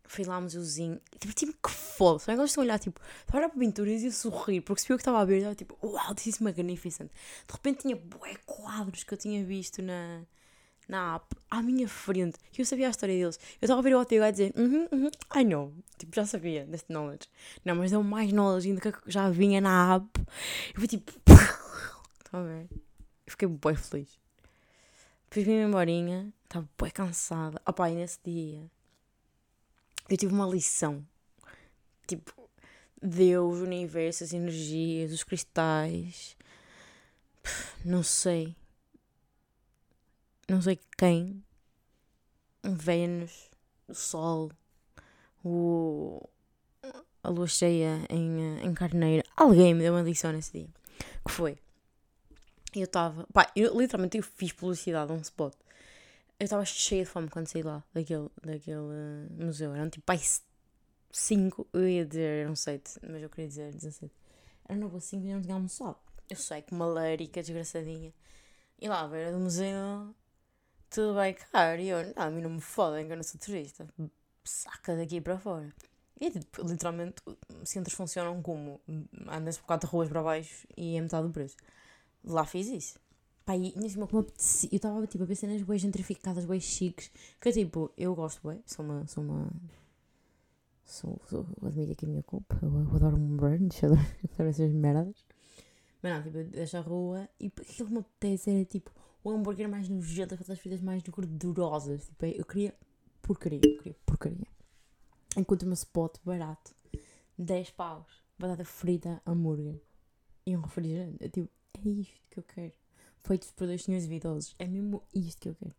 Fui 0.09 0.25
lá 0.25 0.37
ao 0.37 0.43
museuzinho. 0.43 0.99
Tipo, 1.21 1.35
tipo 1.35 1.53
que 1.53 1.71
foda. 1.71 2.19
Só 2.19 2.33
que 2.33 2.41
eles 2.41 2.51
estão 2.51 2.63
a 2.63 2.65
olhar, 2.65 2.79
tipo, 2.79 3.01
a 3.31 3.37
olhar 3.37 3.49
para 3.51 3.59
pinturas 3.59 4.03
e 4.03 4.07
a 4.07 4.13
sorrir, 4.13 4.63
porque 4.63 4.81
se 4.81 4.89
viu 4.89 4.97
que 4.97 5.03
estava 5.03 5.21
a 5.21 5.25
ver, 5.25 5.37
estava 5.37 5.55
tipo, 5.55 5.79
uau, 5.83 6.07
wow, 6.07 6.15
this 6.15 6.27
is 6.27 6.39
magnificent. 6.39 7.11
De 7.47 7.53
repente 7.53 7.83
tinha 7.83 7.95
bué 7.95 8.35
quadros 8.47 9.05
que 9.05 9.13
eu 9.13 9.19
tinha 9.19 9.45
visto 9.45 9.83
na, 9.83 10.23
na 10.89 11.17
app 11.17 11.37
à 11.51 11.63
minha 11.63 11.87
frente. 11.87 12.39
E 12.57 12.61
eu 12.61 12.65
sabia 12.65 12.87
a 12.87 12.91
história 12.91 13.15
deles. 13.15 13.39
Eu 13.61 13.67
estava 13.67 13.81
a 13.81 13.83
ver 13.83 13.95
o 13.95 14.01
OTG 14.01 14.23
e 14.23 14.33
dizer, 14.33 14.55
uhum, 14.57 14.89
uhum, 14.91 15.11
I 15.37 15.45
know. 15.45 15.75
Tipo, 15.99 16.17
já 16.17 16.25
sabia 16.25 16.65
deste 16.65 16.91
knowledge. 16.91 17.29
Não, 17.63 17.75
mas 17.77 17.91
deu 17.91 18.03
mais 18.03 18.33
knowledge 18.33 18.69
ainda 18.69 18.81
que 18.81 18.93
já 19.07 19.29
vinha 19.29 19.61
na 19.61 19.97
app. 19.97 20.21
Eu 20.75 20.81
fui 20.81 20.89
tipo, 20.89 21.13
estão 22.25 22.41
a 22.41 22.43
ver? 22.45 22.67
Eu 23.27 23.31
fiquei 23.31 23.47
bem 23.47 23.77
feliz. 23.77 24.19
Depois 25.29 25.45
vim-me 25.45 25.65
emborinha, 25.65 26.33
estava 26.45 26.67
bem 26.81 26.91
cansada. 26.91 27.61
Opa, 27.67 27.91
e 27.91 27.95
nesse 27.95 28.19
dia 28.25 28.71
eu 30.09 30.17
tive 30.17 30.33
uma 30.33 30.47
lição. 30.47 31.07
Tipo, 32.07 32.33
Deus, 33.03 33.59
o 33.59 33.65
universo, 33.65 34.25
as 34.25 34.33
energias, 34.33 35.13
os 35.13 35.25
cristais. 35.25 36.37
Não 37.85 38.03
sei 38.03 38.57
não 40.49 40.63
sei 40.63 40.81
quem, 40.97 41.45
Vênus, 42.65 43.51
o 43.87 43.95
Sol, 43.95 44.51
o, 45.45 46.27
a 47.23 47.29
lua 47.29 47.47
cheia 47.47 48.01
em, 48.09 48.59
em 48.65 48.73
Carneiro, 48.73 49.29
alguém 49.37 49.75
me 49.75 49.83
deu 49.83 49.93
uma 49.93 50.01
lição 50.01 50.33
nesse 50.33 50.53
dia. 50.53 50.69
Que 51.23 51.31
foi? 51.31 51.59
Eu 52.75 52.85
estava. 52.85 53.27
Pá, 53.31 53.53
eu 53.55 53.79
literalmente 53.79 54.17
eu 54.17 54.23
fiz 54.23 54.53
publicidade 54.53 55.13
a 55.13 55.15
um 55.15 55.21
spot. 55.21 55.55
Eu 56.41 56.45
estava 56.45 56.65
cheia 56.65 57.05
de 57.05 57.11
fome 57.11 57.29
quando 57.29 57.49
saí 57.49 57.63
lá 57.63 57.83
daquele, 57.93 58.29
daquele 58.43 58.77
uh, 58.77 59.45
museu. 59.45 59.75
Eram 59.75 59.91
tipo, 59.91 60.05
pai, 60.07 60.21
5. 61.11 61.69
Eu 61.73 61.89
ia 61.89 62.07
dizer, 62.07 62.45
eram 62.45 62.55
7, 62.55 63.01
mas 63.09 63.23
eu 63.23 63.29
queria 63.29 63.49
dizer 63.49 63.73
17. 63.73 64.13
Era 64.69 64.79
uma 64.79 64.89
boa 64.89 65.01
5 65.01 65.27
e 65.27 65.33
não 65.33 65.43
tinha 65.43 65.55
almoçado. 65.55 65.97
Eu 66.31 66.37
sei 66.37 66.63
que 66.63 66.73
uma 66.73 66.87
lérica 66.87 67.41
desgraçadinha. 67.41 68.13
E 68.81 68.89
lá 68.89 69.01
à 69.01 69.09
beira 69.09 69.33
do 69.33 69.39
museu 69.39 70.15
tudo 70.91 71.15
bem 71.15 71.35
caro. 71.35 71.81
E 71.81 71.89
eu, 71.89 72.15
não, 72.17 72.23
a 72.23 72.31
mim 72.31 72.43
não 72.43 72.51
me 72.51 72.61
fodem 72.61 73.07
que 73.07 73.13
eu 73.13 73.17
não 73.17 73.23
sou 73.23 73.41
turista. 73.41 73.87
Saca 74.45 74.97
daqui 74.97 75.21
para 75.21 75.39
fora. 75.39 75.73
E 76.21 76.31
tipo, 76.31 76.63
literalmente, 76.67 77.23
centros 77.65 77.95
funcionam 77.95 78.43
como? 78.43 78.81
Andas 79.29 79.59
por 79.59 79.67
quatro 79.67 79.89
ruas 79.89 80.09
para 80.09 80.23
baixo 80.23 80.67
e 80.77 80.97
é 80.97 81.01
metade 81.01 81.27
do 81.27 81.33
preço. 81.33 81.57
Lá 82.25 82.45
fiz 82.45 82.67
isso. 82.69 82.99
Pá, 83.49 83.57
e 83.57 83.73
mesmo 83.79 84.07
como 84.07 84.27
Eu 84.71 84.77
estava 84.77 85.07
tipo, 85.07 85.25
a 85.25 85.27
ver 85.27 85.35
cenas 85.35 85.63
bem 85.63 85.79
gentrificadas, 85.79 86.45
bem 86.45 86.61
chiques. 86.61 87.11
Que 87.41 87.51
tipo, 87.51 87.91
eu 87.97 88.15
gosto 88.15 88.47
bem. 88.47 88.63
Sou 88.67 88.85
uma. 88.85 89.07
Sou 89.07 89.25
uma. 89.25 89.51
Sou, 90.85 91.19
sou, 91.31 91.47
admito 91.63 91.93
aqui 91.93 92.05
a 92.05 92.09
minha 92.11 92.23
culpa. 92.23 92.59
Eu, 92.61 92.69
eu 92.69 92.95
adoro 92.95 93.17
um 93.17 93.37
brunch, 93.39 93.81
adoro, 93.87 94.03
adoro 94.35 94.51
essas 94.51 94.71
merdas. 94.71 95.25
Mas 96.03 96.13
não, 96.13 96.23
tipo, 96.23 96.45
deixo 96.51 96.77
a 96.77 96.81
rua 96.81 97.27
e 97.41 97.47
aquilo 97.47 97.89
que 97.89 97.95
me 97.95 98.01
apetece 98.01 98.51
era 98.51 98.65
tipo 98.67 98.91
o 99.25 99.31
hambúrguer 99.31 99.67
mais 99.67 99.89
nojento, 99.89 100.35
aquelas 100.35 100.59
fritas 100.59 100.83
mais 100.83 101.03
gordurosas. 101.05 102.05
Tipo, 102.05 102.27
eu 102.27 102.45
queria 102.45 102.75
porcaria, 103.23 103.61
eu 103.65 103.79
queria 103.79 103.97
porcaria. 104.05 104.47
Enquanto 105.39 105.63
o 105.63 105.73
spot 105.73 106.19
barato, 106.23 106.75
10 107.39 107.71
paus, 107.71 108.23
batata 108.39 108.67
frita, 108.67 109.23
hambúrguer 109.27 109.81
e 110.45 110.55
um 110.55 110.61
refrigerante. 110.61 111.17
Eu, 111.19 111.31
tipo, 111.31 111.51
é 111.83 111.89
isto 111.89 112.21
que 112.29 112.41
eu 112.41 112.43
quero. 112.43 112.88
Feitos 113.29 113.51
por 113.51 113.67
dois 113.67 113.85
senhores 113.85 114.07
idosos. 114.07 114.55
É 114.59 114.67
mesmo 114.67 115.03
isto 115.15 115.39
que 115.39 115.51
eu 115.51 115.55
quero. 115.55 115.75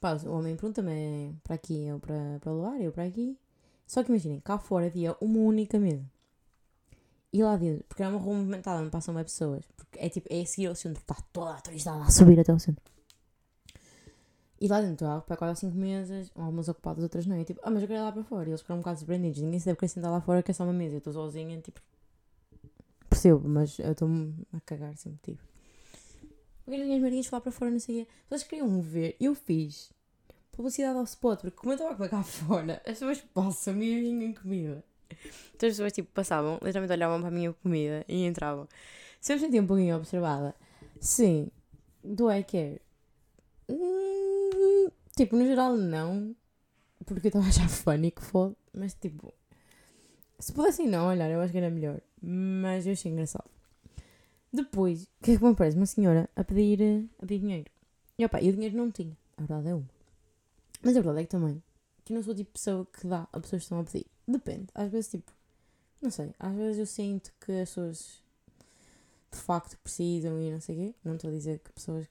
Pá, 0.00 0.14
o 0.24 0.32
homem 0.32 0.56
pergunta-me 0.56 0.90
é 0.90 1.32
para 1.44 1.54
aqui 1.54 1.86
ou 1.92 2.00
para, 2.00 2.38
para 2.40 2.50
o 2.50 2.56
lugar, 2.56 2.80
eu 2.80 2.90
para 2.90 3.04
aqui. 3.04 3.38
Só 3.86 4.02
que 4.02 4.08
imaginem, 4.08 4.40
cá 4.40 4.56
fora 4.58 4.86
havia 4.86 5.14
uma 5.20 5.38
única 5.40 5.78
mesa. 5.78 6.02
E 7.30 7.42
lá 7.42 7.58
dentro, 7.58 7.84
porque 7.86 8.02
é 8.02 8.08
uma 8.08 8.18
rua 8.18 8.36
movimentada, 8.36 8.80
não 8.80 8.88
passam 8.88 9.14
bem 9.14 9.22
pessoas. 9.22 9.66
Porque 9.76 9.98
é 9.98 10.08
tipo, 10.08 10.26
é 10.30 10.40
a 10.40 10.46
seguir 10.46 10.68
ao 10.68 10.74
centro, 10.74 11.02
está 11.02 11.14
toda 11.30 11.50
a 11.56 11.60
turista 11.60 11.92
a 11.92 12.10
subir 12.10 12.40
até 12.40 12.52
ao 12.52 12.58
centro. 12.58 12.82
E 14.58 14.66
lá 14.66 14.80
dentro 14.80 15.06
há 15.06 15.20
para 15.20 15.36
4 15.36 15.50
ou 15.50 15.56
5 15.56 15.76
mesas, 15.76 16.32
algumas 16.34 16.70
ocupadas, 16.70 17.02
outras 17.02 17.26
não. 17.26 17.38
E 17.38 17.44
tipo, 17.44 17.60
ah, 17.62 17.70
mas 17.70 17.82
eu 17.82 17.88
quero 17.88 18.00
ir 18.00 18.02
lá 18.02 18.12
para 18.12 18.24
fora. 18.24 18.48
E 18.48 18.50
eles 18.50 18.62
ficaram 18.62 18.78
um 18.78 18.82
bocado 18.82 18.98
surpreendidos. 18.98 19.42
Ninguém 19.42 19.60
se 19.60 19.66
deve 19.66 19.78
querer 19.78 19.90
sentar 19.90 20.10
lá 20.10 20.22
fora, 20.22 20.42
que 20.42 20.50
é 20.50 20.54
só 20.54 20.64
uma 20.64 20.72
mesa. 20.72 20.94
Eu 20.94 20.98
estou 20.98 21.12
sozinha, 21.12 21.60
tipo. 21.60 21.82
Percebo, 23.10 23.46
mas 23.46 23.78
eu 23.78 23.92
estou-me 23.92 24.34
a 24.54 24.60
cagar 24.60 24.96
sempre, 24.96 25.18
tipo. 25.22 25.53
Quero 26.64 26.82
as 26.82 27.00
marinhas 27.00 27.30
lá 27.30 27.40
para 27.40 27.52
fora, 27.52 27.70
não 27.70 27.78
sei 27.78 28.02
o 28.02 28.04
quê. 28.04 28.12
Vocês 28.28 28.42
queriam 28.44 28.80
ver? 28.80 29.16
Eu 29.20 29.34
fiz 29.34 29.92
publicidade 30.52 30.96
ao 30.96 31.04
spot, 31.04 31.40
porque 31.40 31.56
como 31.56 31.72
eu 31.72 31.76
estava 31.76 32.04
a 32.04 32.08
cá 32.08 32.22
fora, 32.24 32.80
as 32.86 32.98
pessoas 32.98 33.20
passam 33.20 33.80
e 33.82 34.00
vinham 34.00 34.32
comida. 34.32 34.84
Então 35.54 35.68
as 35.68 35.74
pessoas 35.74 35.92
tipo, 35.92 36.10
passavam, 36.12 36.54
literalmente 36.54 36.92
olhavam 36.92 37.20
para 37.20 37.28
a 37.28 37.32
minha 37.32 37.52
comida 37.52 38.04
e 38.08 38.24
entravam. 38.24 38.68
Se 39.20 39.32
eu 39.32 39.36
me 39.36 39.42
sentia 39.42 39.62
um 39.62 39.66
pouquinho 39.66 39.96
observada, 39.96 40.54
sim, 41.00 41.50
do 42.02 42.30
I 42.30 42.42
care? 42.44 42.80
Hum, 43.68 44.88
tipo, 45.16 45.36
no 45.36 45.44
geral 45.44 45.76
não, 45.76 46.34
porque 47.04 47.26
eu 47.26 47.28
estava 47.28 47.50
já 47.50 47.68
funny 47.68 48.10
que 48.10 48.22
foda, 48.22 48.56
mas 48.72 48.94
tipo, 48.94 49.32
se 50.38 50.52
pudessem 50.52 50.88
não 50.88 51.08
olhar, 51.08 51.30
eu 51.30 51.40
acho 51.40 51.52
que 51.52 51.58
era 51.58 51.70
melhor, 51.70 52.00
mas 52.20 52.86
eu 52.86 52.92
achei 52.92 53.12
engraçado. 53.12 53.53
Depois, 54.54 55.02
o 55.02 55.24
que 55.24 55.32
é 55.32 55.36
que 55.36 55.42
me 55.42 55.50
aparece? 55.50 55.76
Uma 55.76 55.84
senhora 55.84 56.30
a 56.36 56.44
pedir, 56.44 57.08
a 57.18 57.26
pedir 57.26 57.40
dinheiro. 57.40 57.68
E 58.16 58.24
opa, 58.24 58.40
e 58.40 58.48
o 58.48 58.52
dinheiro 58.52 58.76
não 58.76 58.88
tinha, 58.88 59.16
a 59.36 59.40
verdade 59.40 59.68
é 59.70 59.74
uma. 59.74 59.90
Mas 60.80 60.96
a 60.96 61.00
verdade 61.00 61.18
é 61.18 61.24
que 61.24 61.30
também, 61.30 61.60
que 62.04 62.12
eu 62.12 62.14
não 62.14 62.22
sou 62.22 62.32
tipo 62.32 62.52
pessoa 62.52 62.86
que 62.86 63.04
dá 63.04 63.26
a 63.32 63.40
pessoas 63.40 63.62
que 63.62 63.64
estão 63.64 63.80
a 63.80 63.84
pedir. 63.84 64.06
Depende. 64.28 64.66
Às 64.72 64.92
vezes, 64.92 65.10
tipo, 65.10 65.32
não 66.00 66.08
sei. 66.08 66.32
Às 66.38 66.54
vezes 66.54 66.78
eu 66.78 66.86
sinto 66.86 67.32
que 67.44 67.50
as 67.50 67.68
pessoas 67.70 68.22
de 69.32 69.38
facto 69.38 69.76
precisam 69.78 70.40
e 70.40 70.52
não 70.52 70.60
sei 70.60 70.76
o 70.76 70.78
quê. 70.78 70.94
Não 71.02 71.16
estou 71.16 71.30
a 71.30 71.32
dizer 71.32 71.58
que 71.58 71.72
pessoas. 71.72 72.06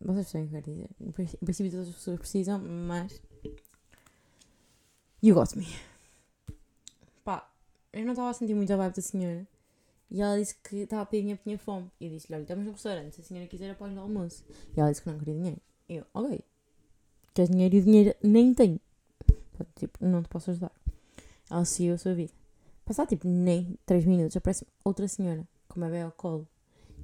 Vocês 0.00 0.32
percebem 0.32 0.46
o 0.46 0.50
que 0.50 0.56
eu 0.56 0.62
quero 0.62 0.74
dizer. 0.74 0.90
Em 1.00 1.44
princípio, 1.44 1.70
todas 1.70 1.88
as 1.90 1.94
pessoas 1.94 2.18
precisam, 2.18 2.58
mas. 2.58 3.22
You 5.22 5.36
got 5.36 5.54
me. 5.54 5.68
Pá, 7.22 7.48
eu 7.92 8.04
não 8.04 8.12
estava 8.12 8.30
a 8.30 8.34
sentir 8.34 8.54
muito 8.54 8.72
a 8.72 8.76
vibe 8.76 8.96
da 8.96 9.02
senhora. 9.02 9.46
E 10.10 10.22
ela 10.22 10.38
disse 10.38 10.54
que 10.56 10.76
estava 10.76 11.02
a 11.02 11.06
pedir 11.06 11.22
dinheiro 11.22 11.38
porque 11.38 11.50
tinha 11.50 11.58
fome. 11.58 11.90
E 12.00 12.06
eu 12.06 12.10
disse-lhe: 12.10 12.34
Olha, 12.34 12.42
estamos 12.42 12.64
no 12.64 12.72
restaurante. 12.72 13.14
Se 13.14 13.20
a 13.20 13.24
senhora 13.24 13.46
quiser, 13.46 13.70
após 13.70 13.94
o 13.94 14.00
almoço. 14.00 14.44
E 14.76 14.80
ela 14.80 14.90
disse 14.90 15.02
que 15.02 15.10
não 15.10 15.18
queria 15.18 15.34
dinheiro. 15.34 15.60
E 15.88 15.96
eu: 15.96 16.06
Ok. 16.14 16.40
Queres 17.34 17.50
dinheiro 17.50 17.76
e 17.76 17.78
o 17.78 17.82
dinheiro 17.84 18.14
nem 18.22 18.54
tenho. 18.54 18.80
Tipo, 19.76 20.04
não 20.04 20.22
te 20.22 20.28
posso 20.28 20.50
ajudar. 20.50 20.72
Ela 21.50 21.64
seguiu 21.64 21.94
a 21.94 21.98
sua 21.98 22.14
vida. 22.14 22.32
Passar 22.84 23.06
tipo 23.06 23.28
nem 23.28 23.78
3 23.84 24.06
minutos, 24.06 24.36
aparece 24.36 24.66
outra 24.82 25.06
senhora 25.06 25.46
com 25.68 25.78
uma 25.78 25.86
bebê 25.86 26.02
ao 26.02 26.12
colo. 26.12 26.48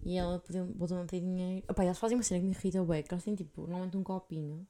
E 0.05 0.17
ela 0.17 0.43
botou 0.75 0.99
a 0.99 1.05
ter 1.05 1.21
dinheiro. 1.21 1.65
Opa, 1.69 1.85
elas 1.85 1.99
fazem 1.99 2.17
uma 2.17 2.23
cena 2.23 2.41
que 2.41 2.47
me 2.47 2.53
irrita 2.53 2.83
bem, 2.85 3.03
que 3.03 3.13
elas 3.13 3.25
têm 3.25 3.35
tipo, 3.35 3.63
normalmente 3.63 3.97
um 3.97 4.03
copinho. 4.03 4.67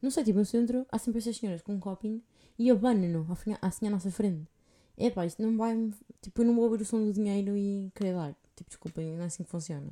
Não 0.00 0.10
sei, 0.10 0.24
tipo, 0.24 0.38
no 0.38 0.44
centro 0.44 0.86
há 0.92 0.98
sempre 0.98 1.18
essas 1.18 1.36
senhoras 1.36 1.62
com 1.62 1.72
um 1.72 1.80
copinho 1.80 2.22
e 2.58 2.70
abanam-no 2.70 3.26
assim 3.62 3.86
à 3.86 3.90
nossa 3.90 4.10
frente. 4.10 4.46
É 4.98 5.10
pá, 5.10 5.24
isto 5.24 5.40
não 5.42 5.56
vai. 5.56 5.90
Tipo, 6.20 6.42
eu 6.42 6.46
não 6.46 6.54
vou 6.54 6.64
ouvir 6.64 6.82
o 6.82 6.84
som 6.84 7.04
do 7.04 7.12
dinheiro 7.12 7.56
e 7.56 7.90
querer 7.94 8.14
dar. 8.14 8.34
Tipo, 8.56 8.68
desculpem, 8.70 9.16
não 9.16 9.22
é 9.22 9.26
assim 9.26 9.44
que 9.44 9.50
funciona. 9.50 9.90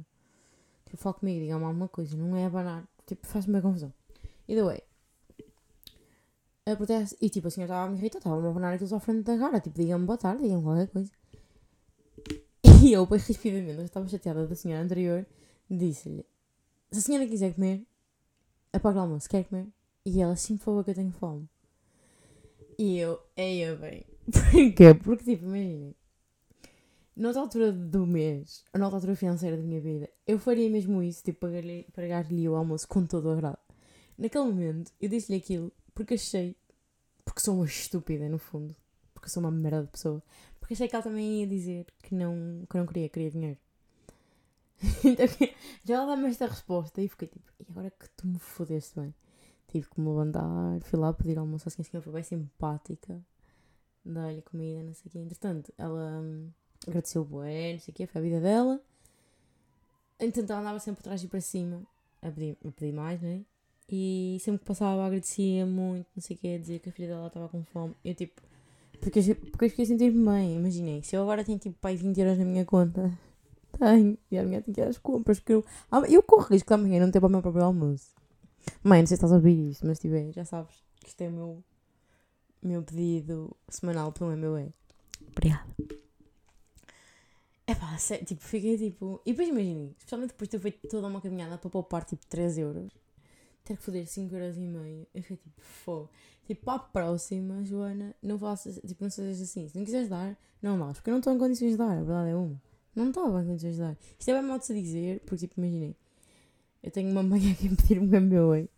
Tipo, 0.84 0.96
fala 0.98 1.14
comigo, 1.14 1.40
diga-me 1.40 1.64
alguma 1.64 1.88
coisa, 1.88 2.16
não 2.16 2.36
é 2.36 2.44
abanar. 2.46 2.84
Tipo, 3.06 3.26
faz-me 3.26 3.52
bem 3.52 3.62
confusão. 3.62 3.92
E 4.48 4.54
the 4.54 4.62
way, 4.62 4.82
Acontece, 6.68 7.16
e 7.20 7.30
tipo, 7.30 7.46
a 7.46 7.50
senhora 7.50 7.72
estava 7.72 7.86
a 7.86 7.90
me 7.90 7.96
irritar, 7.96 8.18
estava 8.18 8.44
a 8.44 8.50
abanar 8.50 8.74
aquilo 8.74 8.96
à 8.96 8.98
frente 8.98 9.22
da 9.22 9.38
cara, 9.38 9.60
tipo, 9.60 9.78
diga-me 9.78 10.04
boa 10.04 10.18
tarde, 10.18 10.42
diga-me 10.42 10.64
qualquer 10.64 10.88
coisa. 10.88 11.12
E 12.82 12.92
eu, 12.92 13.06
bem 13.06 13.20
rapidamente, 13.20 13.78
eu 13.78 13.84
estava 13.84 14.08
chateada 14.08 14.46
da 14.48 14.54
senhora 14.56 14.82
anterior, 14.82 15.24
disse-lhe: 15.70 16.26
Se 16.90 16.98
a 16.98 17.02
senhora 17.02 17.26
quiser 17.28 17.54
comer, 17.54 17.86
apaga 18.72 18.98
o 18.98 19.02
almoço, 19.02 19.28
quer 19.28 19.44
comer? 19.44 19.68
E 20.04 20.20
ela, 20.20 20.34
sim, 20.34 20.56
por 20.56 20.64
favor, 20.64 20.84
que 20.84 20.90
eu 20.90 20.94
tenho 20.96 21.12
fome. 21.12 21.48
E 22.76 22.98
eu, 22.98 23.20
é 23.36 23.54
eu 23.54 23.78
bem. 23.78 24.04
Porquê? 24.30 24.94
Porque, 24.94 25.24
tipo, 25.24 25.44
imaginem, 25.44 25.94
noutra 27.16 27.40
altura 27.40 27.72
do 27.72 28.06
mês, 28.06 28.64
ou 28.74 28.80
noutra 28.80 28.98
altura 28.98 29.16
financeira 29.16 29.56
da 29.56 29.62
minha 29.62 29.80
vida, 29.80 30.10
eu 30.26 30.38
faria 30.38 30.68
mesmo 30.68 31.02
isso, 31.02 31.22
tipo, 31.22 31.40
pagar-lhe 31.40 31.86
pagar 31.94 32.26
o 32.30 32.54
almoço 32.54 32.86
com 32.88 33.06
todo 33.06 33.26
o 33.26 33.32
agrado. 33.32 33.58
Naquele 34.18 34.44
momento, 34.44 34.92
eu 35.00 35.08
disse-lhe 35.08 35.38
aquilo 35.38 35.72
porque 35.94 36.14
achei. 36.14 36.56
Porque 37.24 37.40
sou 37.40 37.56
uma 37.56 37.64
estúpida, 37.64 38.28
no 38.28 38.38
fundo. 38.38 38.76
Porque 39.14 39.28
sou 39.28 39.42
uma 39.42 39.50
merda 39.50 39.82
de 39.82 39.90
pessoa. 39.90 40.22
Porque 40.60 40.74
achei 40.74 40.88
que 40.88 40.94
ela 40.94 41.02
também 41.02 41.40
ia 41.40 41.46
dizer 41.46 41.86
que 42.02 42.14
não, 42.14 42.64
que 42.68 42.76
não 42.76 42.86
queria, 42.86 43.08
queria 43.08 43.30
dinheiro. 43.30 43.58
então, 45.04 45.26
já 45.84 45.94
ela 45.94 46.06
dá-me 46.06 46.28
esta 46.28 46.46
resposta 46.46 47.00
e 47.00 47.08
fiquei 47.08 47.28
tipo, 47.28 47.50
e 47.58 47.66
agora 47.70 47.90
que 47.90 48.08
tu 48.10 48.26
me 48.26 48.38
fodeste 48.38 49.00
bem? 49.00 49.14
Tive 49.68 49.88
que 49.88 50.00
me 50.00 50.08
levantar, 50.08 50.80
fui 50.82 50.98
lá 50.98 51.12
pedir 51.12 51.38
almoço 51.38 51.66
assim, 51.68 51.82
assim, 51.82 52.00
foi 52.00 52.12
bem 52.12 52.22
simpática. 52.22 53.20
Dar-lhe 54.06 54.40
comida, 54.42 54.82
não 54.84 54.94
sei 54.94 55.08
o 55.08 55.10
quê. 55.10 55.18
Entretanto, 55.18 55.72
ela 55.76 56.20
hum, 56.22 56.48
agradeceu 56.86 57.22
o 57.22 57.24
bué, 57.24 57.72
não 57.72 57.80
sei 57.80 57.92
o 57.92 57.94
quê, 57.94 58.06
foi 58.06 58.20
a 58.20 58.24
vida 58.24 58.40
dela. 58.40 58.80
Entretanto, 60.20 60.50
ela 60.50 60.60
andava 60.60 60.78
sempre 60.78 60.98
por 60.98 61.04
trás 61.04 61.22
e 61.22 61.28
para 61.28 61.40
cima 61.40 61.82
a 62.22 62.30
pedir, 62.30 62.56
a 62.64 62.70
pedir 62.70 62.92
mais, 62.92 63.20
não 63.20 63.28
é? 63.28 63.40
E 63.88 64.38
sempre 64.40 64.60
que 64.60 64.64
passava 64.66 65.04
agradecia 65.04 65.66
muito, 65.66 66.06
não 66.14 66.22
sei 66.22 66.36
o 66.36 66.38
quê, 66.38 66.58
dizia 66.58 66.78
que 66.78 66.88
a 66.88 66.92
filha 66.92 67.08
dela 67.08 67.26
estava 67.26 67.48
com 67.48 67.64
fome. 67.64 67.94
Eu 68.04 68.14
tipo, 68.14 68.40
porque, 69.00 69.34
porque 69.34 69.64
eu 69.66 69.70
fiquei 69.70 69.84
a 69.84 69.88
sentir-me 69.88 70.24
bem, 70.24 70.56
imaginei. 70.56 71.02
Se 71.02 71.16
eu 71.16 71.22
agora 71.22 71.44
tenho 71.44 71.58
tipo 71.58 71.76
pai 71.80 71.96
20 71.96 72.18
euros 72.20 72.38
na 72.38 72.44
minha 72.44 72.64
conta, 72.64 73.16
tenho, 73.78 74.16
e 74.30 74.38
amanhã 74.38 74.60
tenho 74.60 74.74
que 74.74 74.80
ir 74.80 74.84
às 74.84 74.98
compras, 74.98 75.38
porque 75.38 75.54
eu, 75.54 75.64
eu 76.08 76.22
corro 76.22 76.48
risco 76.48 76.68
de 76.68 76.74
amanhã 76.74 77.00
não 77.00 77.10
ter 77.10 77.20
para 77.20 77.28
o 77.28 77.30
meu 77.30 77.42
próprio 77.42 77.64
almoço. 77.64 78.14
Mãe, 78.82 79.00
não 79.00 79.06
sei 79.06 79.16
se 79.16 79.24
estás 79.24 79.32
a 79.32 79.36
ouvir 79.36 79.70
isto, 79.70 79.86
mas 79.86 79.98
tiver, 79.98 80.32
já 80.32 80.44
sabes 80.44 80.74
que 81.00 81.08
isto 81.08 81.20
é 81.20 81.28
o 81.28 81.32
meu, 81.32 81.64
meu 82.66 82.82
pedido 82.82 83.56
semanal, 83.68 84.12
pelo 84.12 84.32
é. 84.56 84.68
Obrigada. 85.28 85.66
É 87.66 87.74
pá, 87.74 87.96
tipo, 88.24 88.42
fiquei 88.42 88.78
tipo. 88.78 89.20
E 89.26 89.32
depois 89.32 89.48
imaginei, 89.48 89.94
especialmente 89.98 90.30
depois 90.30 90.48
de 90.48 90.56
ter 90.56 90.62
feito 90.62 90.88
toda 90.88 91.08
uma 91.08 91.20
caminhada 91.20 91.58
para 91.58 91.70
poupar 91.70 92.04
tipo 92.04 92.24
3 92.26 92.58
euros 92.58 92.92
ter 93.66 93.76
que 93.76 93.82
foder 93.82 94.06
5 94.06 94.34
euros 94.34 94.56
e 94.56 94.60
meio. 94.60 95.06
Eu 95.12 95.22
fiquei 95.22 95.36
tipo, 95.36 95.60
fogo. 95.60 96.08
Tipo, 96.46 96.64
para 96.64 96.76
a 96.76 96.78
próxima, 96.78 97.64
Joana, 97.64 98.14
não 98.22 98.38
faças, 98.38 98.80
tipo, 98.86 99.02
não 99.02 99.10
sejas 99.10 99.40
assim. 99.40 99.68
Se 99.68 99.76
não 99.76 99.84
quiseres 99.84 100.08
dar, 100.08 100.38
não 100.62 100.78
dás. 100.78 100.94
Porque 100.94 101.10
eu 101.10 101.12
não 101.12 101.18
estou 101.18 101.34
em 101.34 101.38
condições 101.38 101.72
de 101.72 101.76
dar, 101.76 101.90
a 101.90 102.02
verdade 102.02 102.30
é 102.30 102.36
uma. 102.36 102.62
Não 102.94 103.08
estava 103.08 103.42
em 103.42 103.46
condições 103.46 103.74
de 103.74 103.80
dar. 103.80 103.96
Isto 104.18 104.30
é 104.30 104.34
bem 104.34 104.42
mal 104.42 104.58
de 104.58 104.66
se 104.66 104.80
dizer, 104.80 105.20
porque, 105.20 105.48
tipo, 105.48 105.60
imaginei. 105.60 105.96
Eu 106.82 106.90
tenho 106.92 107.10
uma 107.10 107.22
mãe 107.22 107.50
aqui 107.50 107.66
a 107.72 107.76
pedir-me 107.76 108.16
um 108.16 108.20
MBA. 108.20 108.68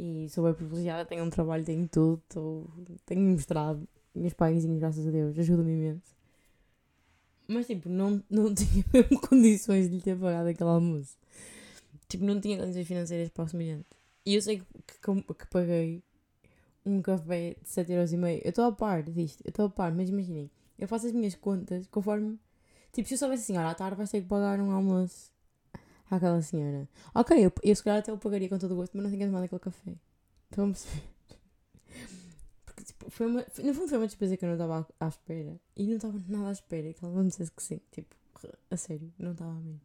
E 0.00 0.28
sou 0.28 0.44
bem 0.44 0.54
privilegiada, 0.54 1.04
tenho 1.04 1.24
um 1.24 1.30
trabalho, 1.30 1.64
tenho 1.64 1.88
tudo, 1.88 2.22
tô, 2.28 2.64
tenho 3.04 3.20
mostrado. 3.20 3.86
Meus 4.14 4.32
pais, 4.32 4.64
graças 4.64 5.04
a 5.04 5.10
Deus, 5.10 5.36
ajudam-me 5.36 5.72
imenso. 5.72 6.14
Mas, 7.48 7.66
tipo, 7.66 7.88
não, 7.88 8.22
não 8.30 8.54
tinha 8.54 8.84
mesmo 8.92 9.20
condições 9.20 9.90
de 9.90 9.96
lhe 9.96 10.00
ter 10.00 10.16
pagado 10.16 10.50
aquele 10.50 10.70
almoço. 10.70 11.18
Tipo, 12.08 12.24
não 12.24 12.40
tinha 12.40 12.56
condições 12.56 12.86
financeiras 12.86 13.28
para 13.30 13.42
o 13.42 13.48
semelhante. 13.48 13.88
E 14.24 14.36
eu 14.36 14.40
sei 14.40 14.58
que, 14.58 14.64
que, 15.00 15.34
que 15.34 15.46
paguei 15.50 16.00
um 16.86 17.02
café 17.02 17.56
de 17.60 17.68
7,5€. 17.68 18.42
Eu 18.44 18.50
estou 18.50 18.66
a 18.66 18.72
par 18.72 19.02
disto, 19.02 19.42
eu 19.44 19.50
estou 19.50 19.66
a 19.66 19.70
par, 19.70 19.92
mas 19.92 20.08
imaginem, 20.08 20.48
eu 20.78 20.86
faço 20.86 21.08
as 21.08 21.12
minhas 21.12 21.34
contas 21.34 21.88
conforme. 21.88 22.38
Tipo, 22.92 23.08
se 23.08 23.14
eu 23.14 23.18
soubesse 23.18 23.42
assim, 23.42 23.58
olha, 23.58 23.70
à 23.70 23.74
tarde 23.74 23.96
vais 23.96 24.10
ter 24.10 24.22
que 24.22 24.28
pagar 24.28 24.60
um 24.60 24.70
almoço 24.70 25.32
àquela 26.10 26.40
senhora. 26.42 26.88
Ok, 27.14 27.44
eu, 27.44 27.52
eu 27.62 27.76
se 27.76 27.82
calhar 27.82 27.98
até 28.00 28.12
o 28.12 28.18
pagaria 28.18 28.48
com 28.48 28.58
todo 28.58 28.72
o 28.72 28.76
gosto, 28.76 28.96
mas 28.96 29.04
não 29.04 29.10
tinha 29.10 29.26
tomado 29.26 29.44
aquele 29.44 29.60
café. 29.60 29.94
Estão 30.50 30.64
a 30.64 30.68
perceber? 30.68 31.02
Porque, 32.64 32.84
tipo, 32.84 33.10
foi 33.10 33.26
uma, 33.26 33.40
no 33.40 33.74
fundo 33.74 33.88
foi 33.88 33.98
uma 33.98 34.06
despesa 34.06 34.36
que 34.36 34.44
eu 34.44 34.48
não 34.48 34.54
estava 34.56 34.86
à, 35.00 35.06
à, 35.06 35.08
espera. 35.08 35.60
E 35.76 35.86
não 35.86 35.96
estava 35.96 36.22
nada 36.28 36.48
à 36.48 36.52
espera 36.52 36.92
que 36.92 37.04
ela 37.04 37.14
não 37.14 37.26
dissesse 37.26 37.50
que 37.52 37.62
sim. 37.62 37.80
Tipo, 37.90 38.14
a 38.70 38.76
sério, 38.76 39.12
não 39.18 39.32
estava 39.32 39.54
mesmo. 39.54 39.80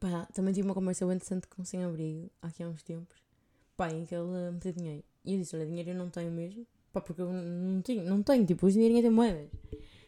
Pá, 0.00 0.26
também 0.32 0.54
tive 0.54 0.66
uma 0.66 0.74
conversa 0.74 1.04
bem 1.06 1.16
interessante 1.16 1.48
com 1.48 1.62
o 1.62 1.64
sem-abrigo, 1.64 2.30
aqui 2.40 2.62
há 2.62 2.68
uns 2.68 2.84
tempos, 2.84 3.16
pá, 3.76 3.90
em 3.90 4.06
que 4.06 4.14
ele 4.14 4.52
me 4.52 4.58
deu 4.58 4.72
dinheiro. 4.72 5.04
E 5.24 5.34
eu 5.34 5.40
disse, 5.40 5.56
olha, 5.56 5.66
dinheiro 5.66 5.90
eu 5.90 5.96
não 5.96 6.08
tenho 6.08 6.30
mesmo, 6.30 6.64
pá, 6.92 7.00
porque 7.00 7.20
eu 7.20 7.32
não 7.32 7.82
tenho, 7.82 8.04
não 8.04 8.22
tenho, 8.22 8.46
tipo, 8.46 8.64
os 8.66 8.74
dinheirinhos 8.74 9.02
têm 9.02 9.10
moedas. 9.10 9.50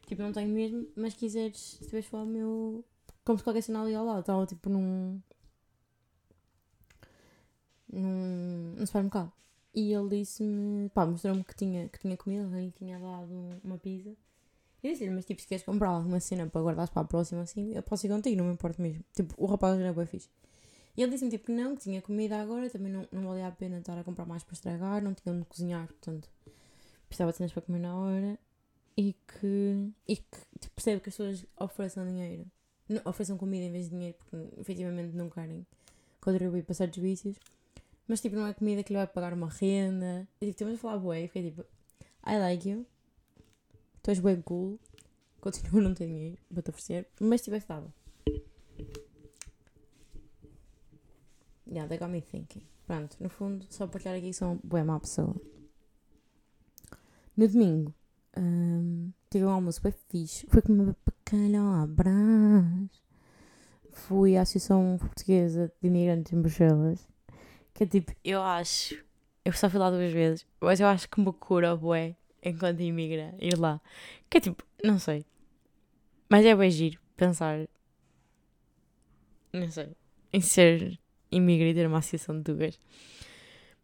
Tipo, 0.07 0.23
não 0.23 0.33
tenho 0.33 0.49
mesmo, 0.49 0.87
mas 0.95 1.15
quiseres, 1.15 1.59
se 1.59 1.85
tiveres 1.85 2.07
falar 2.07 2.25
meu, 2.25 2.85
como 3.31 3.39
se 3.39 3.45
qualquer 3.45 3.63
sinal 3.63 3.85
ali 3.85 3.95
ao 3.95 4.05
lado, 4.05 4.21
estava 4.21 4.45
tipo 4.45 4.69
num, 4.69 5.21
num, 7.89 8.75
num 8.77 8.87
supermercado. 8.87 9.33
E 9.73 9.93
ele 9.93 10.09
disse-me, 10.09 10.89
pá, 10.89 11.07
mostrou-me 11.07 11.45
que 11.45 11.55
tinha, 11.55 11.89
que 11.89 11.99
tinha 12.01 12.17
comida, 12.17 12.61
ele 12.61 12.73
tinha 12.73 12.99
dado 12.99 13.61
uma 13.63 13.79
pizza. 13.79 14.11
Eu 14.83 14.93
disse 14.93 15.09
mas 15.11 15.25
tipo, 15.25 15.41
se 15.41 15.47
queres 15.47 15.65
comprar 15.65 15.91
alguma 15.91 16.19
cena 16.19 16.47
para 16.49 16.61
guardares 16.61 16.91
para 16.91 17.03
a 17.03 17.05
próxima, 17.05 17.43
assim, 17.43 17.73
eu 17.73 17.83
posso 17.83 18.07
ir 18.07 18.11
contigo, 18.11 18.37
não 18.37 18.47
me 18.47 18.53
importa 18.55 18.83
mesmo. 18.83 19.05
Tipo, 19.15 19.35
o 19.37 19.47
rapaz 19.47 19.79
é 19.79 19.93
bem 19.93 20.07
fixe. 20.07 20.29
E 20.97 21.03
ele 21.03 21.13
disse-me, 21.13 21.31
tipo, 21.31 21.47
que 21.47 21.53
não, 21.53 21.77
que 21.77 21.83
tinha 21.83 22.03
comida 22.03 22.41
agora, 22.41 22.69
também 22.69 22.91
não, 22.91 23.07
não 23.13 23.29
valia 23.29 23.47
a 23.47 23.53
pena 23.53 23.79
estar 23.79 23.97
a 23.97 24.03
comprar 24.03 24.27
mais 24.27 24.43
para 24.43 24.55
estragar, 24.55 25.03
não 25.03 25.15
tinha 25.15 25.33
onde 25.33 25.45
cozinhar, 25.45 25.87
portanto, 25.87 26.29
precisava 27.07 27.31
de 27.31 27.39
cenas 27.39 27.53
para 27.53 27.63
comer 27.63 27.79
na 27.79 27.97
hora. 27.97 28.39
E 28.97 29.13
que, 29.13 29.93
e 30.09 30.17
que 30.17 30.39
tipo, 30.59 30.75
percebe 30.75 31.01
que 31.01 31.11
as 31.11 31.17
pessoas 31.17 31.47
ofereçam 31.59 32.05
dinheiro, 32.05 32.51
não, 32.91 33.01
ofereçam 33.05 33.39
comida 33.39 33.65
em 33.65 33.71
vez 33.71 33.85
de 33.85 33.91
dinheiro, 33.91 34.19
porque 34.19 34.61
efetivamente 34.61 35.17
não 35.17 35.31
querem 35.31 35.65
contribuir 36.21 36.65
para 36.65 36.75
certos 36.75 37.01
vícios. 37.01 37.37
Mas, 38.09 38.21
tipo, 38.21 38.35
não 38.35 38.47
é 38.47 38.53
comida 38.53 38.83
que 38.83 38.93
lhe 38.93 38.99
vai 38.99 39.07
pagar 39.07 39.33
uma 39.33 39.49
renda. 39.49 40.27
E, 40.41 40.47
tipo, 40.47 40.51
estamos 40.51 40.75
a 40.75 40.79
falar, 40.79 40.99
bué, 40.99 41.23
e 41.23 41.27
fiquei 41.29 41.51
tipo, 41.51 41.65
I 42.27 42.39
like 42.39 42.69
you. 42.69 42.85
Tu 44.03 44.11
és 44.11 44.19
bem 44.19 44.43
cool. 44.43 44.79
Continuo 45.41 45.79
a 45.79 45.83
não 45.83 45.95
ter 45.95 46.07
dinheiro 46.07 46.37
para 46.53 46.63
te 46.63 46.71
oferecer. 46.71 47.07
Mas 47.21 47.41
se 47.41 47.45
tivesse 47.45 47.69
dado. 47.69 47.93
Yeah, 51.67 51.89
they 51.89 51.99
got 51.99 52.11
me 52.11 52.21
thinking. 52.21 52.67
Pronto, 52.85 53.17
no 53.21 53.29
fundo, 53.29 53.65
só 53.71 53.87
partilhar 53.87 54.17
aqui 54.17 54.27
que 54.27 54.33
sou 54.33 54.49
uma 54.49 54.61
boa 54.65 54.85
má 54.85 54.99
pessoa. 54.99 55.37
No 57.37 57.47
domingo, 57.47 57.95
um, 58.37 59.11
tive 59.29 59.45
um 59.45 59.51
almoço 59.51 59.83
bem 59.83 59.93
fixe. 60.09 60.47
Fui 60.49 60.63
comer 60.63 60.95
bacalhau 61.05 61.83
à 61.83 61.87
brás. 61.87 62.91
Fui 63.93 64.37
à 64.37 64.43
Associação 64.43 64.97
Portuguesa 64.99 65.73
de 65.81 65.89
Imigrantes 65.89 66.33
em 66.33 66.41
Bruxelas. 66.41 67.07
Que 67.75 67.85
é 67.85 67.87
tipo, 67.87 68.13
eu 68.25 68.43
acho. 68.43 69.03
Eu 69.45 69.53
só 69.53 69.71
fui 69.71 69.79
lá 69.79 69.91
duas 69.91 70.13
vezes, 70.13 70.47
mas 70.61 70.81
eu 70.81 70.87
acho 70.87 71.09
que 71.09 71.21
me 71.21 71.33
cura, 71.33 71.75
bué 71.75 72.15
enquanto 72.43 72.81
imigra, 72.81 73.35
ir 73.41 73.59
lá. 73.59 73.81
Que 74.29 74.39
é 74.39 74.41
tipo, 74.41 74.65
não 74.85 74.99
sei. 74.99 75.25
Mas 76.29 76.45
é 76.45 76.55
bem 76.55 76.71
giro 76.71 77.01
pensar, 77.17 77.69
não 79.53 79.71
sei, 79.71 79.95
em 80.33 80.41
ser 80.41 80.99
imigra 81.31 81.69
e 81.69 81.75
ter 81.75 81.87
uma 81.87 81.99
associação 81.99 82.41
de 82.41 82.53
duas. 82.53 82.79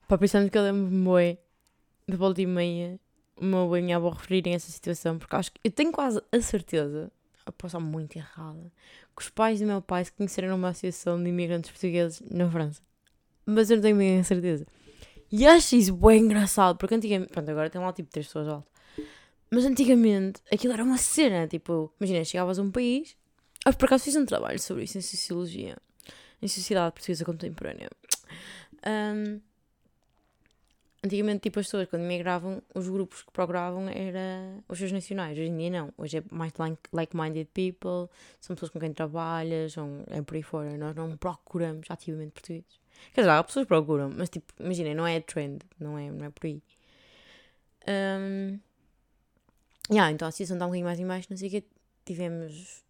Pá, 0.08 0.16
pensando 0.16 0.50
que 0.50 0.56
eu 0.56 0.62
lembro-me 0.62 1.38
de 2.08 2.16
volta 2.16 2.40
e 2.40 2.46
meia, 2.46 3.00
o 3.36 3.44
meu 3.44 3.76
e 3.76 3.92
a 3.92 3.98
referirem 3.98 4.54
essa 4.54 4.70
situação, 4.70 5.18
porque 5.18 5.36
acho 5.36 5.52
que 5.52 5.60
eu 5.62 5.70
tenho 5.70 5.92
quase 5.92 6.22
a 6.32 6.40
certeza, 6.40 7.10
eu 7.44 7.52
posso 7.52 7.76
estar 7.76 7.86
muito 7.86 8.16
errada, 8.16 8.72
que 9.16 9.22
os 9.22 9.28
pais 9.28 9.60
do 9.60 9.66
meu 9.66 9.80
pai 9.80 10.04
se 10.04 10.12
conheceram 10.12 10.48
numa 10.48 10.68
associação 10.68 11.22
de 11.22 11.28
imigrantes 11.28 11.70
portugueses 11.70 12.22
na 12.30 12.50
França. 12.50 12.82
Mas 13.44 13.70
eu 13.70 13.76
não 13.76 13.82
tenho 13.82 13.96
bem 13.96 14.18
a 14.18 14.24
certeza. 14.24 14.66
E 15.30 15.46
acho 15.46 15.76
isso 15.76 15.94
bem 15.94 16.22
engraçado, 16.22 16.76
porque 16.76 16.94
antigamente. 16.94 17.32
Pronto, 17.32 17.50
agora 17.50 17.70
tem 17.70 17.80
lá 17.80 17.92
tipo 17.92 18.10
três 18.10 18.26
pessoas 18.26 18.48
altas. 18.48 18.72
Mas 19.50 19.64
antigamente 19.64 20.40
aquilo 20.52 20.72
era 20.72 20.82
uma 20.82 20.98
cena, 20.98 21.46
tipo, 21.46 21.92
imagina, 22.00 22.24
chegavas 22.24 22.58
a 22.58 22.62
um 22.62 22.70
país. 22.70 23.16
Ah, 23.64 23.72
por 23.72 23.86
acaso 23.86 24.04
fiz 24.04 24.16
um 24.16 24.26
trabalho 24.26 24.58
sobre 24.58 24.84
isso 24.84 24.98
em 24.98 25.00
Sociologia, 25.00 25.76
em 26.42 26.48
Sociedade 26.48 26.92
Portuguesa 26.92 27.24
Contemporânea. 27.24 27.88
Um, 28.86 29.40
antigamente, 31.04 31.42
tipo, 31.42 31.60
as 31.60 31.66
pessoas 31.66 31.88
quando 31.88 32.02
migravam, 32.02 32.62
os 32.74 32.88
grupos 32.88 33.22
que 33.22 33.30
procuravam 33.32 33.88
eram 33.88 34.62
os 34.68 34.78
seus 34.78 34.92
nacionais. 34.92 35.38
Hoje 35.38 35.48
em 35.48 35.56
dia 35.56 35.70
não. 35.70 35.92
Hoje 35.96 36.18
é 36.18 36.22
mais 36.30 36.52
like-minded 36.92 37.48
people, 37.52 38.10
são 38.40 38.54
pessoas 38.56 38.70
com 38.70 38.80
quem 38.80 38.92
trabalhas, 38.92 39.72
são, 39.72 40.04
é 40.08 40.22
por 40.22 40.36
aí 40.36 40.42
fora. 40.42 40.76
Nós 40.76 40.94
não 40.94 41.16
procuramos 41.16 41.90
ativamente 41.90 42.32
portugueses. 42.32 42.80
Quer 43.12 43.22
dizer, 43.22 43.30
há 43.30 43.44
pessoas 43.44 43.64
que 43.64 43.68
procuram, 43.68 44.10
mas 44.10 44.28
tipo, 44.28 44.52
imaginem, 44.58 44.94
não 44.94 45.06
é 45.06 45.20
trend, 45.20 45.60
não 45.78 45.98
é, 45.98 46.10
não 46.10 46.26
é 46.26 46.30
por 46.30 46.46
aí. 46.46 46.62
Um, 47.88 48.58
yeah, 49.90 50.10
então 50.10 50.26
a 50.26 50.28
associação 50.30 50.56
está 50.56 50.66
um 50.66 50.68
bocadinho 50.68 50.86
mais 50.86 50.98
em 50.98 51.06
baixo, 51.06 51.28
não 51.30 51.36
sei 51.36 51.58
o. 51.58 51.64
Tivemos, 52.04 52.84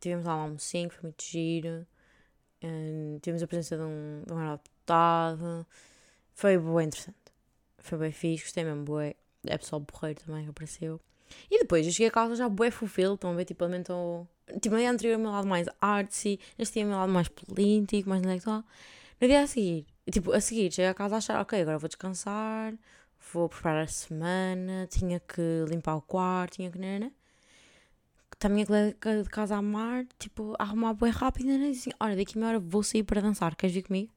tivemos 0.00 0.24
lá 0.24 0.36
um 0.36 0.40
almocinho, 0.40 0.90
foi 0.90 1.02
muito 1.02 1.22
giro. 1.22 1.86
Um, 2.62 3.18
tivemos 3.20 3.42
a 3.42 3.46
presença 3.46 3.76
de 3.76 3.82
um, 3.82 4.22
de 4.26 4.32
um 4.32 4.52
deputado. 4.52 5.66
Foi 6.40 6.56
bem 6.56 6.86
interessante. 6.86 7.18
Foi 7.76 7.98
bem 7.98 8.12
fixe, 8.12 8.44
gostei 8.44 8.64
mesmo, 8.64 8.82
bué. 8.82 9.14
É 9.46 9.58
pessoal 9.58 9.82
porreiro 9.82 10.20
também 10.24 10.44
que 10.44 10.48
apareceu. 10.48 10.98
E 11.50 11.58
depois 11.58 11.84
eu 11.84 11.92
cheguei 11.92 12.06
a 12.06 12.10
casa 12.10 12.34
já 12.34 12.48
bué 12.48 12.70
fufil, 12.70 13.12
estão 13.12 13.32
a 13.32 13.34
ver, 13.34 13.44
tipo, 13.44 13.62
alimentou... 13.62 14.26
Tipo, 14.58 14.74
no 14.74 14.80
dia 14.80 14.90
anterior 14.90 15.18
o 15.18 15.20
meu 15.20 15.30
lado 15.32 15.46
mais 15.46 15.68
artsy, 15.82 16.40
este 16.58 16.78
dia 16.78 16.86
o 16.86 16.88
meu 16.88 16.96
lado 16.96 17.12
mais 17.12 17.28
político, 17.28 18.08
mais 18.08 18.22
intelectual. 18.22 18.64
No 19.20 19.28
dia 19.28 19.42
a 19.42 19.46
seguir, 19.46 19.86
tipo, 20.10 20.32
a 20.32 20.40
seguir, 20.40 20.72
cheguei 20.72 20.88
a 20.88 20.94
casa 20.94 21.16
a 21.16 21.18
achar, 21.18 21.42
ok, 21.42 21.60
agora 21.60 21.78
vou 21.78 21.88
descansar, 21.88 22.72
vou 23.34 23.46
preparar 23.46 23.84
a 23.84 23.86
semana, 23.86 24.86
tinha 24.86 25.20
que 25.20 25.66
limpar 25.68 25.96
o 25.96 26.00
quarto, 26.00 26.54
tinha 26.54 26.70
que... 26.70 26.78
Né, 26.78 27.12
também 28.38 28.64
a 28.64 29.22
de 29.22 29.28
casa 29.28 29.56
a 29.56 29.60
mar, 29.60 30.06
tipo, 30.18 30.54
arrumar 30.58 30.94
bem 30.94 31.10
rápido, 31.10 31.48
né? 31.48 31.68
assim, 31.68 31.90
olha, 32.00 32.16
daqui 32.16 32.38
a 32.38 32.40
meia 32.40 32.48
hora 32.52 32.58
vou 32.58 32.82
sair 32.82 33.02
para 33.02 33.20
dançar, 33.20 33.54
queres 33.54 33.74
vir 33.74 33.82
comigo? 33.82 34.10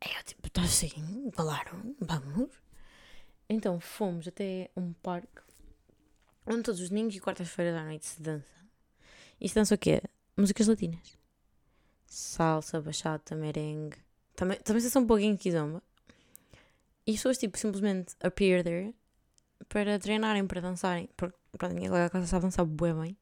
É, 0.00 0.22
tipo, 0.22 0.48
tá 0.50 0.62
assim, 0.62 1.30
claro, 1.34 1.96
vamos. 2.00 2.50
Então 3.48 3.80
fomos 3.80 4.28
até 4.28 4.70
um 4.76 4.92
parque 4.92 5.42
onde 6.46 6.62
todos 6.62 6.80
os 6.80 6.88
domingos 6.88 7.14
e 7.14 7.20
quartas-feiras 7.20 7.74
à 7.76 7.84
noite 7.84 8.06
se 8.06 8.22
dança. 8.22 8.58
E 9.40 9.48
se 9.48 9.54
dança 9.54 9.74
o 9.74 9.78
quê? 9.78 10.02
Músicas 10.36 10.66
latinas. 10.66 11.18
Salsa, 12.06 12.80
bachata, 12.80 13.34
merengue. 13.34 13.98
Também, 14.34 14.58
também 14.60 14.80
se 14.80 14.90
são 14.90 15.02
um 15.02 15.06
pouquinho 15.06 15.36
de 15.36 15.42
kizomba. 15.42 15.82
E 17.06 17.12
as 17.12 17.16
pessoas, 17.16 17.38
tipo, 17.38 17.58
simplesmente 17.58 18.14
appear 18.20 18.62
there 18.62 18.94
para 19.68 19.98
treinarem, 19.98 20.46
para 20.46 20.60
dançarem. 20.60 21.08
Porque, 21.16 21.36
a 21.60 21.68
minha 21.68 21.88
colega 21.88 22.10
casa 22.10 22.26
sabe 22.26 22.44
dançar 22.44 22.64
bué 22.64 22.94
bem. 22.94 23.16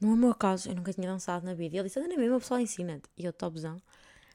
No 0.00 0.16
meu 0.16 0.34
caso, 0.34 0.70
eu 0.70 0.74
nunca 0.74 0.92
tinha 0.92 1.08
dançado 1.08 1.44
na 1.44 1.52
vida. 1.52 1.76
E 1.76 1.78
ele 1.78 1.88
disse, 1.88 2.00
anda 2.00 2.16
mesmo, 2.16 2.36
a 2.36 2.40
pessoa 2.40 2.62
ensina-te. 2.62 3.08
E 3.16 3.24
eu, 3.24 3.32
topzão. 3.32 3.80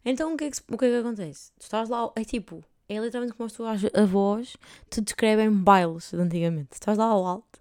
Então, 0.05 0.33
o 0.33 0.37
que, 0.37 0.45
é 0.45 0.51
que, 0.51 0.57
o 0.71 0.77
que 0.77 0.85
é 0.85 0.89
que 0.89 0.95
acontece? 0.97 1.51
Tu 1.59 1.63
estás 1.63 1.89
lá, 1.89 2.11
é 2.15 2.23
tipo, 2.23 2.63
é 2.87 2.99
literalmente 2.99 3.35
como 3.35 3.47
as 3.47 3.53
tuas 3.53 3.81
avós 3.95 4.55
te 4.89 5.01
descrevem 5.01 5.51
bailes 5.51 6.11
de 6.11 6.17
antigamente. 6.17 6.73
Estás 6.73 6.97
lá 6.97 7.05
ao 7.05 7.25
alto. 7.25 7.59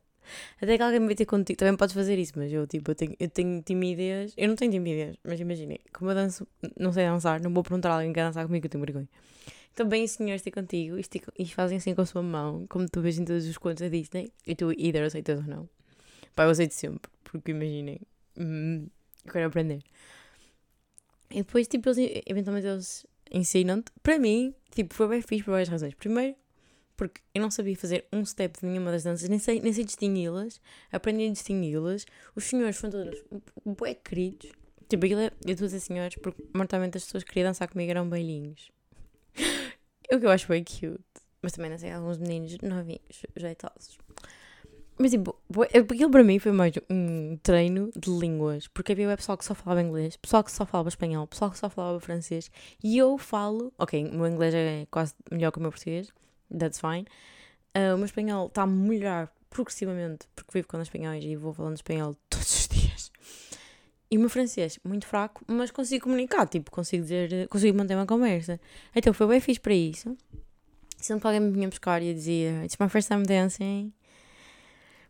Até 0.60 0.76
que 0.76 0.82
alguém 0.82 1.00
me 1.00 1.14
ter 1.14 1.26
contigo. 1.26 1.58
Também 1.58 1.76
podes 1.76 1.94
fazer 1.94 2.18
isso, 2.18 2.32
mas 2.36 2.52
eu, 2.52 2.66
tipo, 2.66 2.90
eu 2.90 2.94
tenho, 2.94 3.16
eu 3.18 3.28
tenho 3.28 3.62
timidez. 3.62 4.34
Eu 4.36 4.48
não 4.48 4.56
tenho 4.56 4.72
timidez, 4.72 5.16
mas 5.24 5.40
imaginem, 5.40 5.80
como 5.92 6.10
eu 6.10 6.14
danço, 6.14 6.46
não 6.78 6.92
sei 6.92 7.06
dançar, 7.06 7.40
não 7.40 7.52
vou 7.52 7.62
perguntar 7.62 7.90
a 7.90 7.94
alguém 7.94 8.10
que 8.10 8.14
quer 8.14 8.26
dançar 8.26 8.46
comigo, 8.46 8.66
eu 8.66 8.70
tenho 8.70 8.84
vergonha. 8.84 9.08
Então, 9.72 9.88
bem, 9.88 10.06
senhores, 10.06 10.40
ter 10.42 10.50
contigo 10.50 10.96
e 11.38 11.46
fazem 11.46 11.78
assim 11.78 11.94
com 11.94 12.02
a 12.02 12.06
sua 12.06 12.22
mão, 12.22 12.64
como 12.68 12.88
tu 12.88 13.00
vês 13.00 13.18
em 13.18 13.24
todos 13.24 13.46
os 13.46 13.58
contos 13.58 13.80
da 13.80 13.88
Disney, 13.88 14.32
e 14.46 14.54
tu 14.54 14.70
either 14.72 15.02
aceitas 15.04 15.40
ou 15.40 15.46
não. 15.46 15.68
Pá, 16.36 16.44
eu 16.44 16.50
aceito 16.50 16.72
sempre, 16.72 17.10
porque 17.24 17.50
imaginem, 17.50 18.00
hum, 18.38 18.86
quero 19.30 19.46
aprender. 19.46 19.82
E 21.34 21.38
depois, 21.38 21.66
tipo, 21.66 21.88
eles, 21.88 22.22
eventualmente 22.26 22.64
eles 22.68 23.04
ensinam-te. 23.28 23.90
Para 24.04 24.20
mim, 24.20 24.54
tipo, 24.70 24.94
foi 24.94 25.08
bem 25.08 25.20
fixe 25.20 25.42
por 25.42 25.50
várias 25.50 25.68
razões. 25.68 25.92
Primeiro, 25.94 26.36
porque 26.96 27.20
eu 27.34 27.42
não 27.42 27.50
sabia 27.50 27.76
fazer 27.76 28.06
um 28.12 28.24
step 28.24 28.60
de 28.60 28.66
nenhuma 28.66 28.92
das 28.92 29.02
danças, 29.02 29.28
nem 29.28 29.40
sei, 29.40 29.60
nem 29.60 29.72
sei 29.72 29.84
distingui-las, 29.84 30.60
aprendi 30.92 31.26
a 31.26 31.32
distingui-las. 31.32 32.06
Os 32.36 32.44
senhores 32.44 32.76
foram 32.76 32.92
todos 32.92 33.24
bué 33.64 33.94
queridos. 33.94 34.52
Tipo, 34.88 35.06
aquilo 35.06 35.22
é, 35.22 35.32
eu 35.44 35.52
estou 35.52 35.64
a 35.64 35.68
dizer 35.68 35.80
senhores, 35.80 36.14
porque 36.22 36.44
mortalmente 36.54 36.98
as 36.98 37.04
pessoas 37.04 37.24
que 37.24 37.32
queriam 37.32 37.50
dançar 37.50 37.66
comigo 37.66 37.90
eram 37.90 38.08
belinhos. 38.08 38.70
o 40.12 40.20
que 40.20 40.26
eu 40.26 40.30
acho 40.30 40.46
bem 40.46 40.62
cute. 40.62 41.02
Mas 41.42 41.50
também 41.52 41.70
não 41.70 41.78
sei, 41.78 41.90
alguns 41.90 42.16
meninos 42.16 42.56
novinhos, 42.62 43.22
jeitosos. 43.36 43.98
Mas 44.96 45.10
tipo, 45.10 45.36
aquilo 45.90 46.10
para 46.10 46.22
mim 46.22 46.38
foi 46.38 46.52
mais 46.52 46.72
um 46.88 47.36
treino 47.42 47.90
de 47.96 48.08
línguas, 48.08 48.68
porque 48.68 48.92
havia 48.92 49.16
pessoal 49.16 49.36
que 49.36 49.44
só 49.44 49.52
falava 49.54 49.82
inglês, 49.82 50.16
pessoal 50.16 50.44
que 50.44 50.52
só 50.52 50.64
falava 50.64 50.88
espanhol, 50.88 51.26
pessoal 51.26 51.50
que 51.50 51.58
só 51.58 51.68
falava 51.68 51.98
francês, 51.98 52.48
e 52.82 52.96
eu 52.96 53.18
falo, 53.18 53.72
ok, 53.76 54.08
o 54.08 54.14
meu 54.14 54.28
inglês 54.28 54.54
é 54.54 54.86
quase 54.90 55.12
melhor 55.32 55.50
que 55.50 55.58
o 55.58 55.60
meu 55.60 55.72
português, 55.72 56.12
that's 56.56 56.78
fine. 56.78 57.06
Uh, 57.76 57.94
o 57.94 57.96
meu 57.96 58.04
espanhol 58.04 58.46
está 58.46 58.62
a 58.62 58.66
melhorar 58.68 59.32
progressivamente, 59.50 60.28
porque 60.36 60.52
vivo 60.52 60.68
com 60.68 60.76
os 60.76 60.84
espanhóis 60.84 61.24
e 61.24 61.34
vou 61.34 61.52
falando 61.52 61.74
espanhol 61.74 62.14
todos 62.30 62.54
os 62.60 62.68
dias. 62.68 63.10
E 64.08 64.16
o 64.16 64.20
meu 64.20 64.30
francês, 64.30 64.78
muito 64.84 65.08
fraco, 65.08 65.44
mas 65.48 65.72
consigo 65.72 66.04
comunicar, 66.04 66.46
tipo, 66.46 66.70
consigo 66.70 67.02
dizer, 67.02 67.48
consigo 67.48 67.76
manter 67.76 67.96
uma 67.96 68.06
conversa. 68.06 68.60
Então 68.94 69.12
foi 69.12 69.26
bem 69.26 69.40
fixe 69.40 69.58
para 69.58 69.74
isso. 69.74 70.16
Sempre 70.98 71.26
alguém 71.26 71.40
me 71.40 71.50
vinha 71.50 71.68
buscar 71.68 72.00
e 72.00 72.14
dizia, 72.14 72.64
It's 72.64 72.76
my 72.78 72.88
first 72.88 73.08
time 73.08 73.24
dancing 73.24 73.92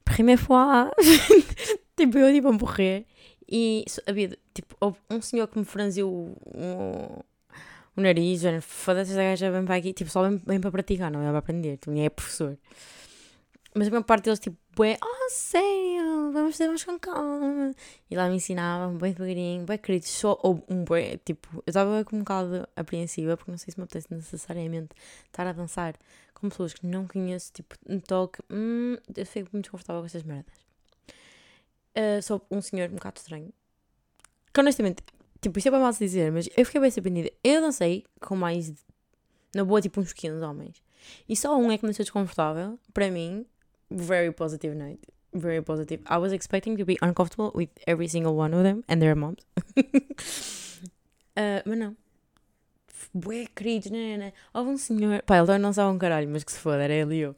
première 0.04 0.38
fois. 0.38 0.90
tipo, 1.96 2.18
eu 2.18 2.32
tipo 2.32 2.48
a 2.48 2.52
morrer. 2.52 3.06
E 3.48 3.84
havia, 4.06 4.36
tipo, 4.54 4.74
houve 4.80 4.98
um 5.10 5.20
senhor 5.20 5.46
que 5.48 5.58
me 5.58 5.64
franziu 5.64 6.08
o, 6.08 7.24
o 7.96 8.00
nariz, 8.00 8.42
foda-se, 8.62 9.12
essa 9.12 9.22
gaja 9.22 9.50
vem 9.50 9.64
para 9.64 9.76
aqui, 9.76 9.92
tipo, 9.92 10.10
só 10.10 10.28
vem, 10.28 10.40
vem 10.46 10.60
para 10.60 10.70
praticar, 10.70 11.10
não 11.10 11.22
é 11.22 11.28
para 11.28 11.38
aprender, 11.38 11.76
tipo, 11.76 11.90
nem 11.90 12.06
é 12.06 12.10
professor. 12.10 12.58
Mas 13.74 13.88
a 13.88 13.90
maior 13.90 14.04
parte 14.04 14.24
deles, 14.24 14.38
tipo, 14.38 14.56
bué, 14.74 14.96
oh, 15.02 15.30
sério, 15.30 16.32
vamos 16.32 16.56
ter 16.56 16.68
mais 16.68 16.84
com 16.84 16.98
calma. 16.98 17.74
E 18.10 18.16
lá 18.16 18.28
me 18.28 18.36
ensinavam, 18.36 18.96
bem 18.96 19.12
devagarinho, 19.12 19.64
bem 19.64 19.78
querido, 19.78 20.06
só, 20.06 20.40
um 20.68 20.84
bué, 20.84 21.18
tipo, 21.18 21.48
eu 21.56 21.62
estava 21.66 22.04
um 22.12 22.18
bocado 22.20 22.68
apreensiva, 22.76 23.36
porque 23.36 23.50
não 23.50 23.58
sei 23.58 23.72
se 23.72 23.78
me 23.78 23.84
apetece 23.84 24.06
necessariamente 24.10 24.94
estar 25.26 25.46
a 25.46 25.52
dançar 25.52 25.94
com 26.34 26.48
pessoas 26.48 26.74
que 26.74 26.86
não 26.86 27.06
conheço, 27.06 27.52
tipo, 27.52 27.74
um 27.88 27.98
toque, 28.00 28.42
hum, 28.50 28.96
eu 29.16 29.24
fico 29.24 29.50
muito 29.52 29.70
confortável 29.70 30.02
com 30.02 30.06
estas 30.06 30.22
merdas. 30.22 30.54
Uh, 31.96 32.20
sou 32.22 32.44
um 32.50 32.60
senhor 32.60 32.90
um 32.90 32.94
bocado 32.94 33.18
estranho. 33.18 33.52
Que 34.52 34.60
honestamente, 34.60 35.02
tipo, 35.40 35.58
isto 35.58 35.68
é 35.68 35.70
para 35.70 35.80
mal 35.80 35.92
dizer, 35.92 36.32
mas 36.32 36.48
eu 36.56 36.66
fiquei 36.66 36.80
bem 36.80 36.90
surpreendida. 36.90 37.30
Eu 37.42 37.60
dancei 37.60 38.04
com 38.20 38.36
mais, 38.36 38.72
na 39.54 39.64
boa, 39.64 39.80
tipo, 39.80 40.00
uns 40.00 40.12
15 40.12 40.42
homens. 40.44 40.82
E 41.28 41.36
só 41.36 41.56
um 41.56 41.70
é 41.70 41.78
que 41.78 41.84
me 41.84 41.90
deixou 41.90 42.04
desconfortável, 42.04 42.78
para 42.92 43.10
mim, 43.10 43.46
very 43.90 44.32
positive 44.32 44.74
night. 44.74 45.00
Very 45.32 45.62
positive. 45.62 46.02
I 46.08 46.18
was 46.18 46.32
expecting 46.32 46.76
to 46.76 46.84
be 46.84 46.96
uncomfortable 47.02 47.50
with 47.54 47.70
every 47.86 48.08
single 48.08 48.36
one 48.36 48.54
of 48.54 48.62
them 48.62 48.84
and 48.88 49.00
their 49.00 49.16
moms. 49.16 49.44
uh, 51.36 51.62
mas 51.66 51.78
não. 51.78 51.96
Bué 53.12 53.46
queridos, 53.54 53.90
né, 53.90 54.16
né? 54.16 54.32
Houve 54.52 54.70
um 54.70 54.76
senhor. 54.76 55.22
Pá, 55.22 55.38
ele 55.38 55.58
não 55.58 55.72
sabe 55.72 55.94
um 55.94 55.98
caralho, 55.98 56.28
mas 56.28 56.44
que 56.44 56.52
se 56.52 56.58
foda, 56.58 56.82
era 56.82 56.92
ele 56.92 57.16
e 57.16 57.20
eu. 57.20 57.36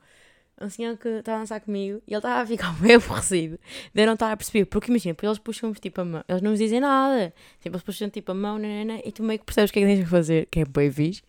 Um 0.60 0.70
senhor 0.70 0.96
que 0.96 1.08
estava 1.08 1.38
a 1.38 1.40
dançar 1.40 1.60
comigo 1.60 2.00
e 2.06 2.12
ele 2.12 2.18
estava 2.18 2.40
a 2.40 2.46
ficar 2.46 2.72
bem 2.80 2.94
aborrecido 2.94 3.58
de 3.92 4.06
não 4.06 4.14
estar 4.14 4.32
a 4.32 4.36
perceber. 4.36 4.64
Porque 4.64 4.90
imagina, 4.90 5.16
eles 5.22 5.38
puxam-me 5.38 5.74
tipo 5.74 6.00
a 6.00 6.04
mão, 6.04 6.24
eles 6.28 6.42
não 6.42 6.50
nos 6.52 6.60
dizem 6.60 6.80
nada. 6.80 7.34
Tipo, 7.60 7.76
eles 7.76 7.82
puxam 7.82 8.08
tipo 8.08 8.32
a 8.32 8.34
mão, 8.34 8.58
né, 8.58 8.84
né, 8.84 8.84
né, 8.84 9.02
e 9.04 9.12
tu 9.12 9.22
meio 9.22 9.38
que 9.38 9.44
percebes 9.44 9.70
o 9.70 9.72
que 9.72 9.80
é 9.80 9.82
que 9.82 9.88
tens 9.88 10.04
que 10.04 10.10
fazer, 10.10 10.46
que 10.46 10.60
é 10.60 10.64
bem 10.64 10.90
fixe 10.90 11.22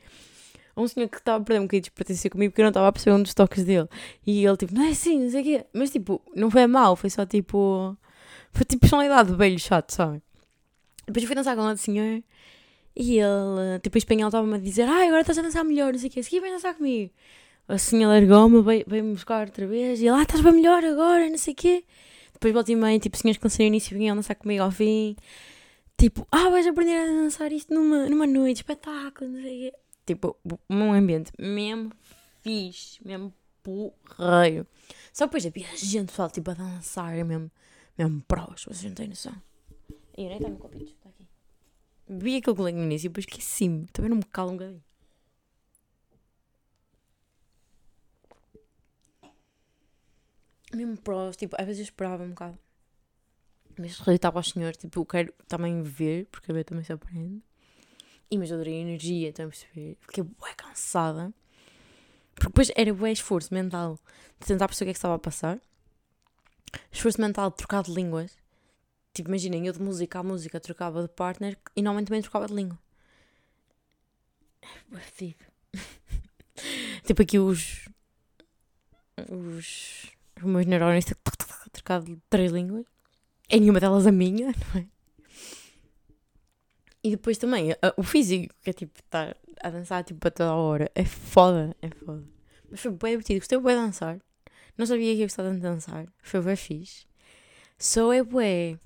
um 0.78 0.88
senhor 0.88 1.10
que 1.10 1.18
estava 1.18 1.42
a 1.42 1.46
perder 1.46 1.60
um 1.60 1.64
bocadinho 1.64 1.82
de 1.82 1.90
despertência 1.90 2.30
comigo 2.30 2.52
porque 2.52 2.62
eu 2.62 2.66
não 2.66 2.70
estava 2.70 2.88
a 2.88 2.92
perceber 2.92 3.16
um 3.16 3.24
dos 3.24 3.34
toques 3.34 3.66
dele. 3.66 3.90
E 4.26 4.46
ele 4.46 4.58
tipo, 4.58 4.74
não 4.76 4.84
é 4.84 4.90
assim, 4.90 5.24
não 5.24 5.32
sei 5.32 5.42
o 5.42 5.44
quê. 5.44 5.66
Mas 5.74 5.90
tipo, 5.90 6.22
não 6.36 6.52
foi 6.52 6.68
mal, 6.68 6.96
foi 6.96 7.10
só 7.10 7.26
tipo. 7.26 7.98
Foi 8.52 8.64
tipo 8.64 8.82
personalidade 8.82 9.32
de 9.32 9.36
velho 9.36 9.60
chato, 9.60 9.92
sabe? 9.92 10.22
Depois 11.06 11.24
eu 11.24 11.28
fui 11.28 11.36
dançar 11.36 11.56
com 11.56 11.64
outro 11.64 11.82
senhor 11.82 12.24
e 13.00 13.20
ele, 13.20 13.80
tipo, 13.84 13.96
em 13.96 14.00
espanhol 14.00 14.30
estava-me 14.30 14.56
a 14.56 14.58
dizer, 14.58 14.90
ah, 14.90 15.06
agora 15.06 15.22
estás 15.22 15.38
a 15.38 15.44
dançar 15.44 15.64
melhor, 15.64 15.94
não 15.94 16.00
sei 16.00 16.10
o 16.10 16.12
quê, 16.12 16.20
aqui 16.20 16.40
vem 16.40 16.52
dançar 16.52 16.74
comigo. 16.74 17.14
A 17.68 17.78
senhora 17.78 18.20
largou-me, 18.20 18.84
veio-me 18.88 19.14
buscar 19.14 19.46
outra 19.46 19.68
vez 19.68 20.02
e 20.02 20.08
ele, 20.08 20.18
ah, 20.18 20.24
estás 20.24 20.42
bem 20.42 20.54
melhor 20.54 20.84
agora, 20.84 21.30
não 21.30 21.38
sei 21.38 21.54
o 21.54 21.56
quê. 21.56 21.86
Depois 22.34 22.54
voltei 22.54 22.76
meio, 22.76 23.00
tipo, 23.00 23.16
senhores 23.16 23.38
que 23.38 23.46
não 23.46 23.52
saíram 23.52 23.68
início 23.68 23.96
vinham 23.96 24.16
dançar 24.16 24.36
comigo 24.36 24.64
ao 24.64 24.72
fim. 24.72 25.16
Tipo, 25.96 26.28
ah, 26.32 26.50
vais 26.50 26.66
aprender 26.66 26.96
a 26.96 27.06
dançar 27.06 27.52
isto 27.52 27.72
numa, 27.72 28.10
numa 28.10 28.26
noite, 28.26 28.58
espetáculo, 28.58 29.30
não 29.30 29.42
sei 29.42 29.68
o 29.68 29.72
quê. 29.72 29.78
Tipo, 30.08 30.38
um 30.68 30.94
ambiente 30.94 31.32
mesmo 31.38 31.92
fixe, 32.42 33.00
mesmo 33.06 33.32
porreiro. 33.62 34.66
Só 35.14 35.26
depois 35.26 35.46
havia 35.46 35.68
gente, 35.76 36.08
pessoal, 36.08 36.32
tipo, 36.32 36.50
a 36.50 36.56
dançar 36.56 37.14
mesmo, 37.24 37.52
mesmo 37.96 38.24
prós, 38.28 38.66
vocês 38.66 38.86
não 38.86 38.94
têm 38.94 39.10
noção. 39.10 39.36
E 40.18 40.24
eu 40.24 40.40
nem 40.40 40.56
copinho, 40.56 40.86
está 40.86 40.97
Vi 42.10 42.38
aquele 42.38 42.56
colega 42.56 42.78
no 42.78 42.84
início 42.86 43.08
e 43.08 43.10
depois 43.10 43.26
esqueci-me. 43.26 43.86
Também 43.88 44.10
não 44.10 44.18
me 44.18 44.24
calo 44.24 44.52
um 44.52 44.58
bocadinho. 44.58 44.84
Mesmo 50.74 50.98
prós, 50.98 51.36
tipo, 51.36 51.56
às 51.60 51.66
vezes 51.66 51.80
eu 51.80 51.84
esperava 51.84 52.24
um 52.24 52.30
bocado. 52.30 52.58
Mas 53.78 54.00
realitava 54.00 54.40
aos 54.40 54.50
senhores, 54.50 54.78
tipo, 54.78 55.00
eu 55.00 55.06
quero 55.06 55.34
também 55.48 55.84
ver, 55.84 56.26
porque 56.32 56.52
a 56.52 56.54
ver 56.54 56.64
também 56.64 56.84
se 56.84 56.92
aprende. 56.92 57.42
E 58.30 58.38
mas 58.38 58.50
eu 58.50 58.56
adorei 58.56 58.76
a 58.76 58.82
energia, 58.82 59.30
estão 59.30 59.46
a 59.46 59.50
perceber? 59.50 59.98
Fiquei 60.02 60.24
bué 60.24 60.54
cansada. 60.56 61.34
Porque 62.36 62.48
depois 62.48 62.72
era 62.76 62.94
bué 62.94 63.12
esforço 63.12 63.54
mental 63.54 64.00
de 64.40 64.48
tentar 64.48 64.68
perceber 64.68 64.86
o 64.86 64.88
que 64.88 64.92
é 64.92 64.94
que 64.94 64.98
estava 64.98 65.16
a 65.16 65.20
passar. 65.20 65.60
Esforço 66.92 67.22
mental 67.22 67.50
de 67.50 67.58
trocar 67.58 67.84
de 67.84 67.92
línguas. 67.92 68.38
Tipo, 69.18 69.30
imaginem, 69.30 69.66
eu 69.66 69.74
de 69.74 69.82
música 69.82 70.20
a 70.20 70.24
música 70.24 70.60
trocava 70.60 71.02
de 71.02 71.10
partner 71.10 71.58
e 71.76 71.82
normalmente 71.82 72.08
também 72.08 72.22
trocava 72.22 72.48
de 72.48 72.54
língua. 72.54 72.78
É 74.94 74.98
fedido. 75.00 75.46
tipo 77.06 77.22
aqui 77.22 77.40
os. 77.40 77.88
Os. 79.30 80.12
Os 80.38 80.44
meus 80.44 80.66
neurónios 80.68 81.06
trocado 81.72 82.06
de 82.06 82.18
três 82.30 82.52
línguas. 82.52 82.86
É 83.50 83.60
nenhuma 83.60 83.80
delas 83.80 84.06
a 84.06 84.12
minha, 84.12 84.48
não 84.74 84.82
é? 84.82 84.86
E 87.04 87.12
depois 87.12 87.38
também 87.38 87.72
a- 87.72 87.94
o 87.98 88.04
físico, 88.04 88.54
que 88.62 88.70
é 88.70 88.74
tipo 88.74 89.00
estar 89.00 89.36
a 89.62 89.70
dançar 89.70 90.04
tipo 90.04 90.28
a 90.28 90.32
toda 90.32 90.50
a 90.52 90.56
hora. 90.56 90.92
É 90.94 91.06
foda, 91.06 91.76
é 91.82 91.90
foda. 91.90 92.24
Mas 92.70 92.80
foi 92.82 92.92
bem 92.92 93.12
divertido, 93.12 93.40
gostei 93.40 93.60
bem 93.60 93.76
de 93.76 93.82
dançar. 93.82 94.20
Não 94.78 94.86
sabia 94.86 95.14
que 95.14 95.20
ia 95.22 95.26
gostar 95.26 95.44
tanto 95.44 95.56
de 95.56 95.62
dançar. 95.62 96.06
Foi 96.22 96.42
bem 96.42 96.56
fixe. 96.56 97.08
Sou 97.80 98.14
é 98.14 98.24
bué. 98.24 98.78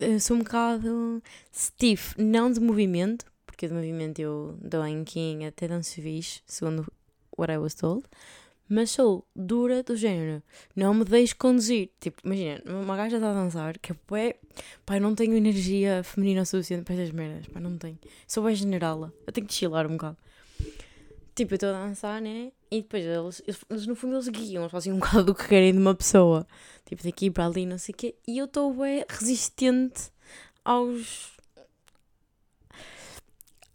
Eu 0.00 0.20
sou 0.20 0.36
um 0.36 0.40
bocado 0.40 1.20
stiff, 1.52 2.14
não 2.22 2.52
de 2.52 2.60
movimento, 2.60 3.26
porque 3.44 3.66
de 3.66 3.74
movimento 3.74 4.20
eu 4.20 4.56
dou 4.62 4.86
em 4.86 5.04
até 5.44 5.66
danço 5.66 6.00
fixe, 6.00 6.40
segundo 6.46 6.86
what 7.36 7.52
I 7.52 7.58
was 7.58 7.74
told. 7.74 8.04
Mas 8.68 8.90
sou 8.90 9.26
dura 9.34 9.82
do 9.82 9.96
género. 9.96 10.42
Não 10.76 10.94
me 10.94 11.04
deixo 11.04 11.34
conduzir. 11.36 11.90
Tipo, 11.98 12.20
imagina, 12.24 12.62
uma 12.66 12.96
gaja 12.96 13.16
está 13.16 13.30
a 13.30 13.34
dançar 13.34 13.78
que 13.78 13.92
é. 14.14 14.36
Pá, 14.86 15.00
não 15.00 15.14
tenho 15.14 15.34
energia 15.34 16.02
feminina 16.04 16.44
suficiente 16.44 16.84
para 16.84 16.94
estas 16.94 17.10
merdas. 17.10 17.46
Pá, 17.46 17.58
não 17.58 17.76
tenho. 17.78 17.98
Sou 18.26 18.44
bem 18.44 18.54
generala. 18.54 19.12
Eu 19.26 19.32
tenho 19.32 19.46
que 19.46 19.54
chilar 19.54 19.86
um 19.86 19.92
bocado. 19.92 20.18
Tipo, 21.38 21.54
eu 21.54 21.56
estou 21.56 21.68
a 21.70 21.86
dançar, 21.86 22.20
né? 22.20 22.50
E 22.70 22.82
depois 22.82 23.04
eles, 23.04 23.42
eles, 23.70 23.86
no 23.86 23.94
fundo, 23.94 24.16
eles 24.16 24.28
guiam. 24.28 24.62
Eles 24.62 24.72
fazem 24.72 24.92
um 24.92 24.98
bocado 25.00 25.24
do 25.24 25.34
que 25.34 25.46
querem 25.48 25.72
de 25.72 25.78
uma 25.78 25.94
pessoa. 25.94 26.46
Tipo, 26.84 27.02
daqui 27.04 27.30
para 27.30 27.46
ali, 27.46 27.64
não 27.64 27.78
sei 27.78 27.92
o 27.92 27.96
quê. 27.96 28.14
E 28.26 28.38
eu 28.38 28.46
estou 28.46 28.74
bem 28.74 29.04
resistente 29.08 30.10
aos. 30.64 31.32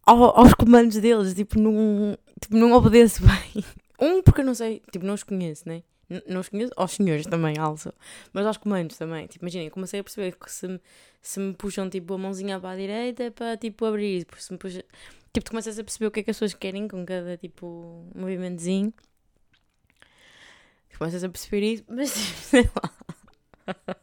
ao- 0.06 0.38
aos 0.40 0.54
comandos 0.54 0.98
deles. 0.98 1.34
Tipo, 1.34 1.60
não, 1.60 2.18
tipo, 2.40 2.56
não 2.56 2.74
obedeço 2.74 3.22
bem. 3.26 3.64
Um, 4.00 4.22
porque 4.22 4.42
eu 4.42 4.46
não 4.46 4.56
sei. 4.56 4.82
Tipo, 4.92 5.06
não 5.06 5.14
os 5.14 5.24
conheço, 5.24 5.64
né? 5.68 5.84
Não 6.28 6.42
os 6.42 6.50
conheço, 6.50 6.74
aos 6.76 6.92
senhores 6.92 7.26
também, 7.26 7.58
also. 7.58 7.92
Mas 8.34 8.46
aos 8.46 8.58
comandos 8.58 8.98
também. 8.98 9.26
Tipo, 9.28 9.46
imaginem, 9.46 9.70
comecei 9.70 10.00
a 10.02 10.04
perceber 10.04 10.36
que 10.38 10.52
se, 10.52 10.80
se 11.22 11.40
me 11.40 11.54
puxam 11.54 11.90
tipo 11.90 12.14
a 12.14 12.18
mãozinha 12.18 12.60
para 12.60 12.72
a 12.72 12.76
direita 12.76 13.32
para 13.32 13.58
tipo 13.58 13.86
abrir. 13.86 14.20
Depois 14.20 14.44
se 14.44 14.52
me 14.52 14.58
puxa... 14.60 14.84
Tipo, 15.34 15.46
tu 15.46 15.50
começas 15.50 15.80
a 15.80 15.84
perceber 15.84 16.08
o 16.08 16.12
que 16.12 16.20
é 16.20 16.24
que 16.24 16.30
as 16.30 16.38
pessoas 16.38 16.54
querem 16.54 16.88
com 16.88 17.04
cada 17.06 17.36
tipo 17.38 18.08
movimentozinho. 18.14 18.94
Começas 20.98 21.24
a 21.24 21.30
perceber 21.30 21.62
isso, 21.74 21.84
mas 21.88 22.14
tipo, 22.14 22.38
sei 22.38 22.70
lá. 22.76 23.96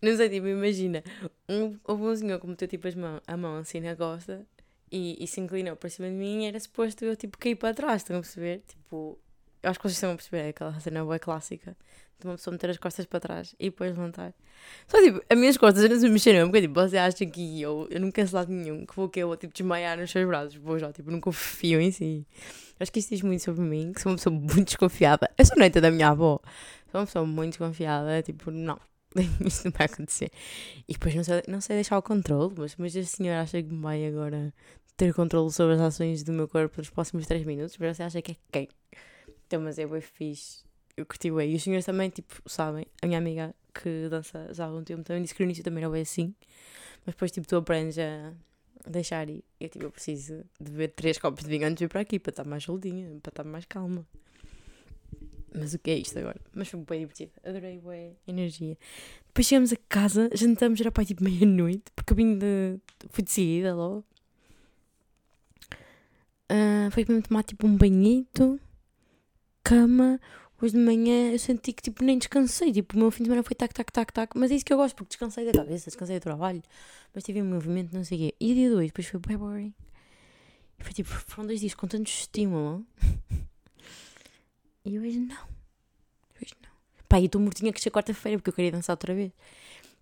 Não 0.00 0.16
sei, 0.16 0.28
tipo, 0.30 0.46
imagina. 0.46 1.02
Um, 1.48 1.78
houve 1.84 2.04
um 2.04 2.16
senhor 2.16 2.40
que 2.40 2.46
meteu 2.46 2.68
tipo 2.68 2.86
as 2.86 2.94
mão, 2.94 3.20
a 3.26 3.36
mão 3.36 3.56
assim 3.56 3.80
na 3.80 3.96
costa 3.96 4.46
e, 4.92 5.22
e 5.22 5.26
se 5.26 5.40
inclinou 5.40 5.74
para 5.76 5.90
cima 5.90 6.08
de 6.08 6.14
mim 6.14 6.44
e 6.44 6.46
era 6.46 6.60
suposto 6.60 7.04
eu 7.04 7.16
tipo 7.16 7.36
cair 7.36 7.56
para 7.56 7.74
trás, 7.74 8.02
estão 8.02 8.16
a 8.16 8.20
perceber? 8.20 8.62
Tipo, 8.68 9.18
eu 9.62 9.70
acho 9.70 9.78
que 9.78 9.84
vocês 9.84 9.96
estão 9.96 10.12
a 10.12 10.16
perceber, 10.16 10.46
é 10.46 10.48
aquela 10.50 10.78
cena 10.80 11.04
boa 11.04 11.18
clássica 11.18 11.76
uma 12.26 12.36
pessoa 12.36 12.52
meter 12.52 12.70
as 12.70 12.78
costas 12.78 13.06
para 13.06 13.20
trás 13.20 13.54
e 13.58 13.70
depois 13.70 13.90
levantar. 13.90 14.34
Só 14.86 15.02
tipo, 15.02 15.22
as 15.28 15.38
minhas 15.38 15.56
costas 15.56 15.88
não 15.88 15.98
se 15.98 16.08
mexeram, 16.08 16.48
porque 16.48 16.62
tipo, 16.62 16.74
você 16.74 16.98
acha 16.98 17.24
que 17.26 17.60
eu, 17.60 17.86
eu 17.90 18.00
não 18.00 18.10
canso 18.10 18.36
nenhum, 18.48 18.84
que 18.86 18.94
vou 18.94 19.08
que 19.08 19.20
eu 19.20 19.28
vou 19.28 19.36
tipo 19.36 19.52
desmaiar 19.52 19.98
nos 19.98 20.10
seus 20.10 20.26
braços, 20.26 20.54
vou 20.56 20.78
já, 20.78 20.92
tipo, 20.92 21.10
não 21.10 21.20
confio 21.20 21.80
em 21.80 21.90
si. 21.90 22.26
Acho 22.78 22.92
que 22.92 22.98
isso 22.98 23.10
diz 23.10 23.22
muito 23.22 23.42
sobre 23.42 23.62
mim, 23.62 23.92
que 23.92 24.00
sou 24.00 24.12
uma 24.12 24.16
pessoa 24.16 24.34
muito 24.34 24.64
desconfiada. 24.64 25.30
Eu 25.36 25.44
sou 25.44 25.56
neta 25.56 25.80
da 25.80 25.90
minha 25.90 26.08
avó, 26.08 26.40
sou 26.90 27.00
uma 27.00 27.06
pessoa 27.06 27.26
muito 27.26 27.50
desconfiada, 27.50 28.22
tipo, 28.22 28.50
não, 28.50 28.78
isto 29.44 29.64
não 29.64 29.72
vai 29.72 29.86
acontecer. 29.86 30.30
E 30.88 30.92
depois 30.92 31.14
não 31.14 31.24
sei, 31.24 31.42
não 31.48 31.60
sei 31.60 31.76
deixar 31.76 31.98
o 31.98 32.02
controle, 32.02 32.54
mas, 32.56 32.76
mas 32.76 32.96
a 32.96 33.04
senhora 33.04 33.42
acha 33.42 33.62
que 33.62 33.74
vai 33.74 34.06
agora 34.06 34.52
ter 34.96 35.14
controle 35.14 35.50
sobre 35.50 35.74
as 35.74 35.80
ações 35.80 36.22
do 36.22 36.32
meu 36.32 36.46
corpo 36.46 36.76
nos 36.78 36.90
próximos 36.90 37.26
3 37.26 37.44
minutos, 37.44 37.76
mas 37.78 37.96
você 37.96 38.02
acha 38.02 38.20
que 38.20 38.32
é 38.32 38.36
quem? 38.52 38.68
Então, 39.46 39.60
mas 39.62 39.78
é 39.78 39.86
bem 39.86 40.00
fixe. 40.00 40.69
Eu 40.96 41.06
curti 41.06 41.30
bem. 41.30 41.52
E 41.52 41.56
os 41.56 41.62
senhores 41.62 41.84
também, 41.84 42.10
tipo, 42.10 42.42
sabem, 42.46 42.86
a 43.02 43.06
minha 43.06 43.18
amiga 43.18 43.54
que 43.72 44.08
dança 44.08 44.52
já 44.52 44.64
há 44.64 44.68
algum 44.68 44.82
tempo 44.82 45.02
também 45.02 45.22
disse 45.22 45.34
que 45.34 45.42
no 45.42 45.46
início 45.46 45.64
também 45.64 45.82
era 45.82 45.92
bem 45.92 46.02
assim, 46.02 46.34
mas 47.06 47.14
depois, 47.14 47.30
tipo, 47.30 47.46
tu 47.46 47.56
aprendes 47.56 47.98
a 47.98 48.32
deixar 48.88 49.28
ir. 49.28 49.44
Eu, 49.58 49.68
tipo, 49.68 49.84
eu 49.84 49.90
preciso 49.90 50.44
de 50.60 50.70
beber 50.70 50.88
3 50.88 51.18
copos 51.18 51.44
de 51.44 51.50
vinho 51.50 51.66
antes 51.66 51.76
de 51.76 51.84
vir 51.84 51.88
para 51.88 52.00
aqui, 52.00 52.18
para 52.18 52.30
estar 52.30 52.44
mais 52.44 52.64
soltinha, 52.64 53.08
para 53.22 53.30
estar 53.30 53.44
mais 53.44 53.64
calma. 53.64 54.06
Mas 55.52 55.74
o 55.74 55.78
que 55.78 55.90
é 55.90 55.98
isto 55.98 56.18
agora? 56.18 56.40
Mas 56.54 56.68
foi 56.68 56.80
bem 56.80 57.00
divertido. 57.00 57.32
Adorei 57.44 57.78
bem 57.78 58.16
energia. 58.26 58.78
Depois 59.26 59.46
chegamos 59.46 59.72
a 59.72 59.76
casa, 59.88 60.30
jantamos, 60.32 60.80
era 60.80 60.92
para 60.92 61.04
tipo 61.04 61.24
meia-noite, 61.24 61.84
porque 61.94 62.12
eu 62.12 62.16
vim 62.16 62.38
de. 62.38 62.78
fui 63.10 63.24
de 63.24 63.30
seguida 63.30 63.74
logo. 63.74 64.04
Ah, 66.48 66.88
foi 66.92 67.04
mesmo 67.08 67.22
tomar 67.22 67.42
tipo 67.42 67.66
um 67.66 67.76
banhito, 67.76 68.60
cama. 69.62 70.20
Hoje 70.62 70.74
de 70.74 70.78
manhã 70.78 71.32
eu 71.32 71.38
senti 71.38 71.72
que 71.72 71.82
tipo 71.82 72.04
nem 72.04 72.18
descansei. 72.18 72.72
Tipo, 72.72 72.94
o 72.96 72.98
meu 72.98 73.10
fim 73.10 73.22
de 73.22 73.28
semana 73.28 73.42
foi 73.42 73.54
tac, 73.54 73.72
tac, 73.72 73.90
tac, 73.90 74.12
tac. 74.12 74.36
Mas 74.36 74.50
é 74.50 74.56
isso 74.56 74.64
que 74.64 74.72
eu 74.72 74.76
gosto, 74.76 74.94
porque 74.94 75.08
descansei 75.08 75.44
da 75.46 75.52
cabeça, 75.52 75.86
descansei 75.86 76.18
do 76.18 76.22
trabalho. 76.22 76.62
Mas 77.14 77.24
tive 77.24 77.40
um 77.40 77.46
movimento, 77.46 77.94
não 77.94 78.04
sei 78.04 78.18
o 78.18 78.20
quê. 78.20 78.34
E 78.38 78.54
dia 78.54 78.70
2, 78.70 78.88
depois 78.88 79.06
foi 79.06 79.20
bem 79.20 79.36
boring. 79.38 79.74
E 80.78 80.84
foi 80.84 80.92
tipo, 80.92 81.08
foram 81.08 81.46
dois 81.46 81.60
dias 81.60 81.74
com 81.74 81.86
tanto 81.86 82.08
estímulo. 82.08 82.84
E 84.82 84.98
hoje 84.98 85.20
não. 85.20 85.36
Hoje 86.42 86.54
não. 86.62 86.70
Pá, 87.06 87.20
e 87.20 87.26
estou 87.26 87.38
mortinha 87.38 87.70
que 87.70 87.78
chega 87.78 87.94
quarta-feira 87.94 88.38
porque 88.38 88.48
eu 88.48 88.54
queria 88.54 88.72
dançar 88.72 88.94
outra 88.94 89.14
vez. 89.14 89.30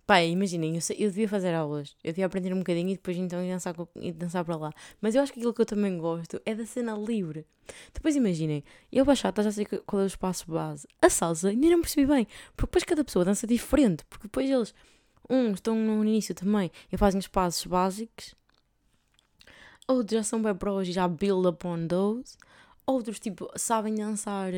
Pá, 0.09 0.23
imaginem, 0.23 0.73
eu, 0.75 0.81
eu 0.97 1.09
devia 1.11 1.29
fazer 1.29 1.53
aulas. 1.53 1.95
Eu 2.03 2.11
devia 2.11 2.25
aprender 2.25 2.51
um 2.51 2.57
bocadinho 2.57 2.89
e 2.89 2.93
depois 2.93 3.15
então 3.15 3.43
ir 3.43 3.51
dançar, 3.51 3.75
ir 4.01 4.11
dançar 4.13 4.43
para 4.43 4.55
lá. 4.55 4.73
Mas 4.99 5.13
eu 5.13 5.21
acho 5.21 5.31
que 5.31 5.37
aquilo 5.37 5.53
que 5.53 5.61
eu 5.61 5.67
também 5.67 5.99
gosto 5.99 6.41
é 6.47 6.55
da 6.55 6.65
cena 6.65 6.95
livre. 6.95 7.45
Depois 7.93 8.15
imaginem, 8.15 8.63
eu 8.91 9.05
bachata 9.05 9.43
já 9.43 9.51
sei 9.51 9.67
qual 9.85 10.01
é 10.01 10.05
o 10.05 10.07
espaço 10.07 10.51
base. 10.51 10.87
A 10.99 11.11
salsa 11.11 11.49
ainda 11.49 11.69
não 11.69 11.81
percebi 11.81 12.07
bem. 12.07 12.25
Porque 12.55 12.65
depois 12.65 12.83
cada 12.85 13.03
pessoa 13.03 13.23
dança 13.23 13.45
diferente. 13.45 14.03
Porque 14.05 14.23
depois 14.23 14.49
eles, 14.49 14.73
uns 15.29 15.57
estão 15.57 15.75
no 15.75 16.03
início 16.03 16.33
também 16.33 16.71
e 16.91 16.97
fazem 16.97 17.19
os 17.19 17.27
passos 17.27 17.67
básicos. 17.67 18.33
Outros 19.87 20.17
já 20.17 20.23
são 20.23 20.41
bem 20.41 20.55
pros 20.55 20.87
e 20.87 20.91
já 20.91 21.07
build 21.07 21.47
upon 21.49 21.85
those. 21.85 22.35
Outros, 22.83 23.19
tipo, 23.19 23.47
sabem 23.55 23.93
dançar. 23.93 24.51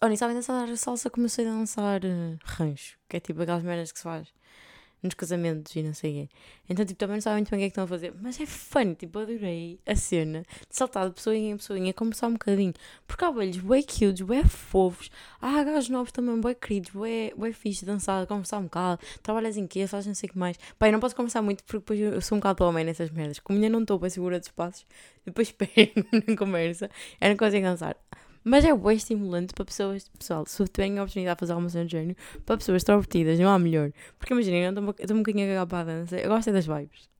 Olha, 0.00 0.16
sabem 0.16 0.34
dançar 0.34 0.76
salsa 0.76 1.08
como 1.08 1.26
eu 1.26 1.30
sei 1.30 1.44
dançar 1.44 2.04
eh, 2.04 2.36
rancho. 2.42 2.98
Que 3.08 3.18
é 3.18 3.20
tipo 3.20 3.40
aquelas 3.40 3.62
merdas 3.62 3.92
que 3.92 3.98
se 3.98 4.02
faz 4.02 4.36
nos 5.02 5.14
casamentos 5.14 5.74
e 5.76 5.82
não 5.82 5.94
sei 5.94 6.10
o 6.10 6.14
quê. 6.14 6.28
Então, 6.68 6.84
tipo, 6.84 6.98
também 6.98 7.16
não 7.16 7.20
sabem 7.20 7.38
muito 7.38 7.50
bem 7.50 7.58
o 7.58 7.60
que 7.60 7.64
é 7.64 7.68
que 7.68 7.72
estão 7.72 7.84
a 7.84 7.86
fazer. 7.86 8.14
Mas 8.20 8.40
é 8.40 8.46
fun, 8.46 8.94
tipo, 8.94 9.18
adorei 9.18 9.78
a 9.86 9.94
cena 9.94 10.42
de 10.68 10.76
saltar 10.76 11.08
de 11.08 11.14
pessoinha 11.14 11.52
em 11.52 11.56
pessoinha, 11.56 11.92
conversar 11.92 12.28
um 12.28 12.32
bocadinho. 12.32 12.74
Porque 13.06 13.24
há 13.24 13.30
velhos 13.30 13.58
bué 13.58 13.82
cute, 13.82 14.24
bué 14.24 14.44
fofos. 14.44 15.10
Há 15.40 15.62
gajos 15.62 15.88
novos 15.88 16.12
também, 16.12 16.40
bué 16.40 16.54
queridos, 16.54 16.90
bué, 16.90 17.32
bué 17.36 17.52
fixe, 17.52 17.84
dançar, 17.84 18.26
conversar 18.26 18.58
um 18.58 18.64
bocado. 18.64 19.00
Trabalhas 19.22 19.56
em 19.56 19.66
quê? 19.66 19.86
Fazes 19.86 20.06
não 20.06 20.14
sei 20.14 20.28
o 20.28 20.32
que 20.32 20.38
mais. 20.38 20.58
Eu 20.80 20.92
não 20.92 21.00
posso 21.00 21.14
conversar 21.14 21.42
muito 21.42 21.62
porque 21.64 21.78
depois 21.78 22.00
eu, 22.00 22.20
sou 22.20 22.36
um 22.36 22.40
bocado 22.40 22.72
mãe 22.72 22.84
nessas 22.84 23.10
merdas. 23.10 23.38
Como 23.38 23.56
ainda 23.56 23.68
não 23.68 23.82
estou 23.82 23.98
bem 23.98 24.10
segura 24.10 24.38
dos 24.38 24.48
passos, 24.50 24.86
depois 25.24 25.50
pego 25.52 26.04
na 26.26 26.36
conversa. 26.36 26.90
Eu 27.20 27.30
não 27.30 27.36
consigo 27.36 27.64
dançar. 27.64 27.96
Mas 28.48 28.64
é 28.64 28.74
bem 28.74 28.96
estimulante 28.96 29.52
para 29.52 29.66
pessoas, 29.66 30.08
pessoal, 30.18 30.46
se 30.46 30.64
tiverem 30.68 30.98
a 30.98 31.02
oportunidade 31.02 31.36
de 31.36 31.40
fazer 31.40 31.52
alguma 31.52 31.68
cena 31.68 31.84
do 31.84 31.90
género, 31.90 32.16
para 32.46 32.56
pessoas 32.56 32.76
extrovertidas, 32.76 33.38
não 33.38 33.50
há 33.50 33.58
melhor. 33.58 33.92
Porque 34.18 34.32
imaginem, 34.32 34.62
eu 34.62 34.70
estou 34.70 35.16
um 35.16 35.20
bocadinho 35.20 35.44
a 35.44 35.48
cagar 35.48 35.66
para 35.66 35.78
a 35.80 35.84
dança, 35.84 36.16
eu 36.16 36.30
gosto 36.30 36.48
é 36.48 36.52
das 36.54 36.66
vibes. 36.66 37.10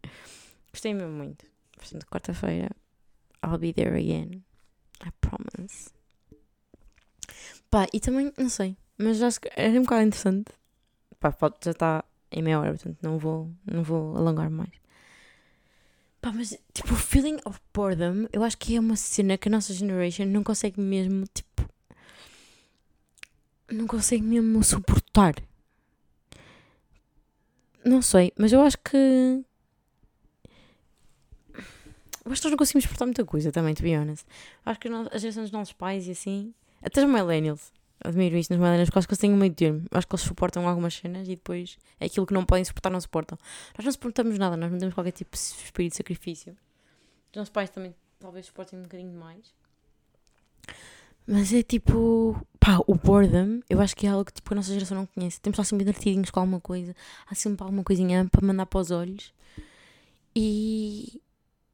Gostei 0.73 0.95
mesmo 0.95 1.13
muito. 1.13 1.45
Portanto, 1.77 2.07
quarta-feira, 2.07 2.71
I'll 3.45 3.59
be 3.59 3.75
there 3.75 3.95
again. 3.95 4.43
I 5.05 5.11
promise. 5.21 5.91
Pá, 7.71 7.87
e 7.93 8.01
também, 8.01 8.33
não 8.39 8.49
sei, 8.49 8.79
mas 8.97 9.21
acho 9.21 9.43
que 9.43 9.51
era 9.55 9.79
um 9.79 9.83
bocado 9.83 10.07
interessante. 10.07 10.51
Pá, 11.21 11.37
já 11.63 11.73
está 11.73 12.05
em 12.33 12.43
meia 12.43 12.59
hora, 12.59 12.71
portanto 12.71 12.99
não 13.03 13.19
vou, 13.19 13.53
não 13.71 13.83
vou 13.83 14.17
alongar 14.17 14.49
mais. 14.49 14.73
Pá, 16.29 16.33
mas 16.35 16.51
tipo, 16.75 16.93
o 16.93 16.97
feeling 16.97 17.39
of 17.47 17.59
boredom, 17.73 18.27
eu 18.31 18.45
acho 18.45 18.59
que 18.59 18.77
é 18.77 18.81
uma 18.81 18.97
cena 18.97 19.39
que 19.39 19.49
a 19.49 19.51
nossa 19.51 19.73
generation 19.73 20.27
não 20.27 20.45
consegue 20.45 20.79
mesmo, 20.79 21.25
tipo. 21.33 21.67
Não 23.71 23.87
consegue 23.87 24.23
mesmo 24.23 24.63
suportar. 24.63 25.35
Não 27.83 28.03
sei, 28.03 28.31
mas 28.39 28.53
eu 28.53 28.61
acho 28.61 28.77
que. 28.77 28.95
Eu 32.25 32.33
acho 32.33 32.43
que 32.43 32.47
nós 32.47 32.51
não 32.51 32.57
conseguimos 32.59 32.85
suportar 32.85 33.07
muita 33.07 33.25
coisa 33.25 33.51
também, 33.51 33.75
to 33.75 33.83
be 33.83 33.97
honest. 33.97 34.27
Acho 34.67 34.81
que 34.81 34.91
nós- 34.91 35.09
a 35.11 35.17
geração 35.17 35.43
dos 35.45 35.53
nossos 35.53 35.73
pais 35.73 36.07
e 36.09 36.11
assim. 36.11 36.53
Até 36.83 37.03
os 37.03 37.11
millennials. 37.11 37.73
Admiro 38.05 38.37
isto 38.37 38.51
nos 38.51 38.61
millennials, 38.61 38.89
porque 38.89 38.99
acho 39.01 39.09
que 39.09 39.13
eles 39.15 39.21
têm 39.21 39.33
um 39.33 39.37
meio 39.37 39.53
termo. 39.53 39.85
Acho 39.91 40.07
que 40.07 40.15
eles 40.15 40.25
suportam 40.25 40.69
algumas 40.69 40.95
cenas 40.95 41.27
e 41.27 41.33
depois 41.37 41.77
é 41.99 42.07
aquilo 42.07 42.27
que 42.27 42.33
não 42.35 42.45
podem 42.45 42.65
suportar, 42.65 42.91
não 42.91 43.01
suportam. 43.01 43.37
Nós 43.77 43.85
não 43.85 43.93
suportamos 43.93 44.39
nada, 44.39 44.57
nós 44.57 44.71
não 44.71 44.79
temos 44.79 44.95
qualquer 44.95 45.13
tipo 45.13 45.31
de 45.37 45.39
espírito 45.39 45.93
de 45.93 45.97
sacrifício. 45.97 46.57
Os 47.33 47.37
nossos 47.37 47.51
pais 47.51 47.71
também 47.71 47.95
talvez 48.21 48.47
suportem 48.47 48.79
um 48.79 48.83
bocadinho 48.83 49.19
mais. 49.19 49.53
Mas 51.27 51.53
é 51.53 51.63
tipo. 51.63 52.41
Pá, 52.59 52.79
o 52.87 52.95
boredom, 52.95 53.61
eu 53.69 53.81
acho 53.81 53.95
que 53.95 54.07
é 54.07 54.11
algo 54.11 54.25
que 54.25 54.33
tipo, 54.33 54.53
a 54.53 54.57
nossa 54.57 54.73
geração 54.73 54.97
não 54.97 55.07
conhece. 55.07 55.41
Temos 55.41 55.59
lá 55.59 55.65
sempre 55.65 55.85
divertidinhos 55.85 56.31
com 56.31 56.41
alguma 56.41 56.61
coisa. 56.61 56.95
Há 57.31 57.35
sempre 57.35 57.63
alguma 57.65 57.85
coisinha 57.85 58.27
para 58.31 58.47
mandar 58.47 58.67
para 58.67 58.81
os 58.81 58.91
olhos. 58.91 59.33
E. 60.35 61.21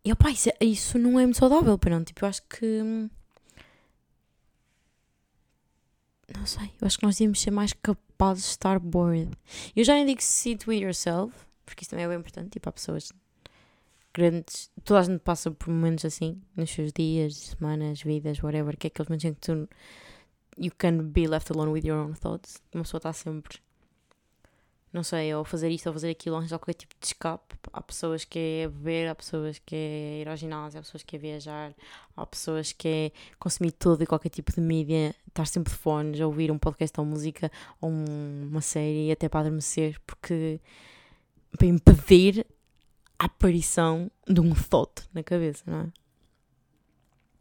E 0.05 0.13
opá, 0.13 0.31
isso, 0.31 0.51
é- 0.51 0.65
isso 0.65 0.99
não 0.99 1.19
é 1.19 1.25
muito 1.25 1.39
saudável, 1.39 1.79
não. 1.91 2.05
Tipo, 2.05 2.25
eu 2.25 2.29
acho 2.29 2.43
que. 2.43 2.67
hum, 2.83 3.09
Não 6.37 6.47
sei, 6.47 6.71
eu 6.81 6.87
acho 6.87 6.99
que 6.99 7.05
nós 7.05 7.17
devíamos 7.17 7.41
ser 7.41 7.51
mais 7.51 7.73
capazes 7.73 8.45
de 8.45 8.51
estar 8.51 8.79
bored. 8.79 9.31
Eu 9.77 9.85
já 9.85 9.95
nem 9.95 10.07
digo 10.07 10.23
sit 10.23 10.67
with 10.67 10.81
yourself, 10.81 11.35
porque 11.67 11.83
isso 11.83 11.91
também 11.91 12.05
é 12.05 12.09
bem 12.09 12.19
importante, 12.19 12.51
tipo, 12.51 12.69
há 12.69 12.73
pessoas 12.73 13.13
grandes. 14.15 14.71
Toda 14.85 15.01
a 15.01 15.03
gente 15.03 15.21
passa 15.21 15.51
por 15.51 15.69
momentos 15.69 16.05
assim, 16.05 16.41
nos 16.57 16.71
seus 16.71 16.93
dias, 16.93 17.37
semanas, 17.37 18.03
vidas, 18.03 18.43
whatever, 18.43 18.77
que 18.77 18.87
é 18.87 18.89
aqueles 18.89 19.09
momentos 19.09 19.25
em 19.25 19.35
que 19.35 19.41
tu. 19.41 19.69
You 20.57 20.71
can 20.79 20.99
be 21.11 21.27
left 21.27 21.51
alone 21.53 21.73
with 21.73 21.85
your 21.85 21.99
own 21.99 22.15
thoughts. 22.15 22.63
Uma 22.73 22.85
pessoa 22.85 22.99
está 22.99 23.13
sempre. 23.13 23.59
Não 24.95 25.03
sei, 25.03 25.35
ou 25.35 25.45
fazer 25.45 25.71
isto 25.71 25.89
ou 25.89 25.93
fazer 25.93 26.11
aquilo, 26.11 26.37
arranjar 26.37 26.57
qualquer 26.57 26.75
tipo 26.75 26.95
de 27.01 27.07
escape. 27.07 27.57
Há 27.73 27.83
pessoas 27.83 28.25
que 28.25 28.39
é 28.39 28.69
beber, 28.69 29.09
há 29.09 29.15
pessoas 29.17 29.59
que 29.59 29.75
é 29.75 30.21
ir 30.21 30.29
ao 30.29 30.37
ginásio, 30.37 30.79
há 30.79 30.83
pessoas 30.85 31.03
que 31.03 31.17
é 31.17 31.19
viajar, 31.19 31.75
há 32.17 32.25
pessoas 32.25 32.73
que 32.73 32.87
é 32.87 33.13
consumir 33.37 33.73
todo 33.73 34.05
e 34.05 34.07
qualquer 34.07 34.29
tipo 34.29 34.53
de 34.53 34.61
mídia, 34.61 35.13
estar 35.27 35.47
sempre 35.49 35.73
de 35.73 35.77
fones, 35.81 36.21
ouvir 36.21 36.53
um 36.53 36.59
podcast 36.59 37.01
ou 37.01 37.05
música 37.05 37.51
ou 37.81 37.91
uma 37.91 38.61
série 38.61 39.11
até 39.11 39.29
para 39.29 39.41
adormecer, 39.41 40.01
porque 40.07 40.61
para 41.59 41.67
impedir 41.67 42.47
a 43.19 43.25
aparição 43.25 44.09
de 44.29 44.41
um 44.41 44.55
thought 44.55 45.09
na 45.13 45.25
cabeça, 45.25 45.65
não 45.67 45.81
é? 45.81 45.93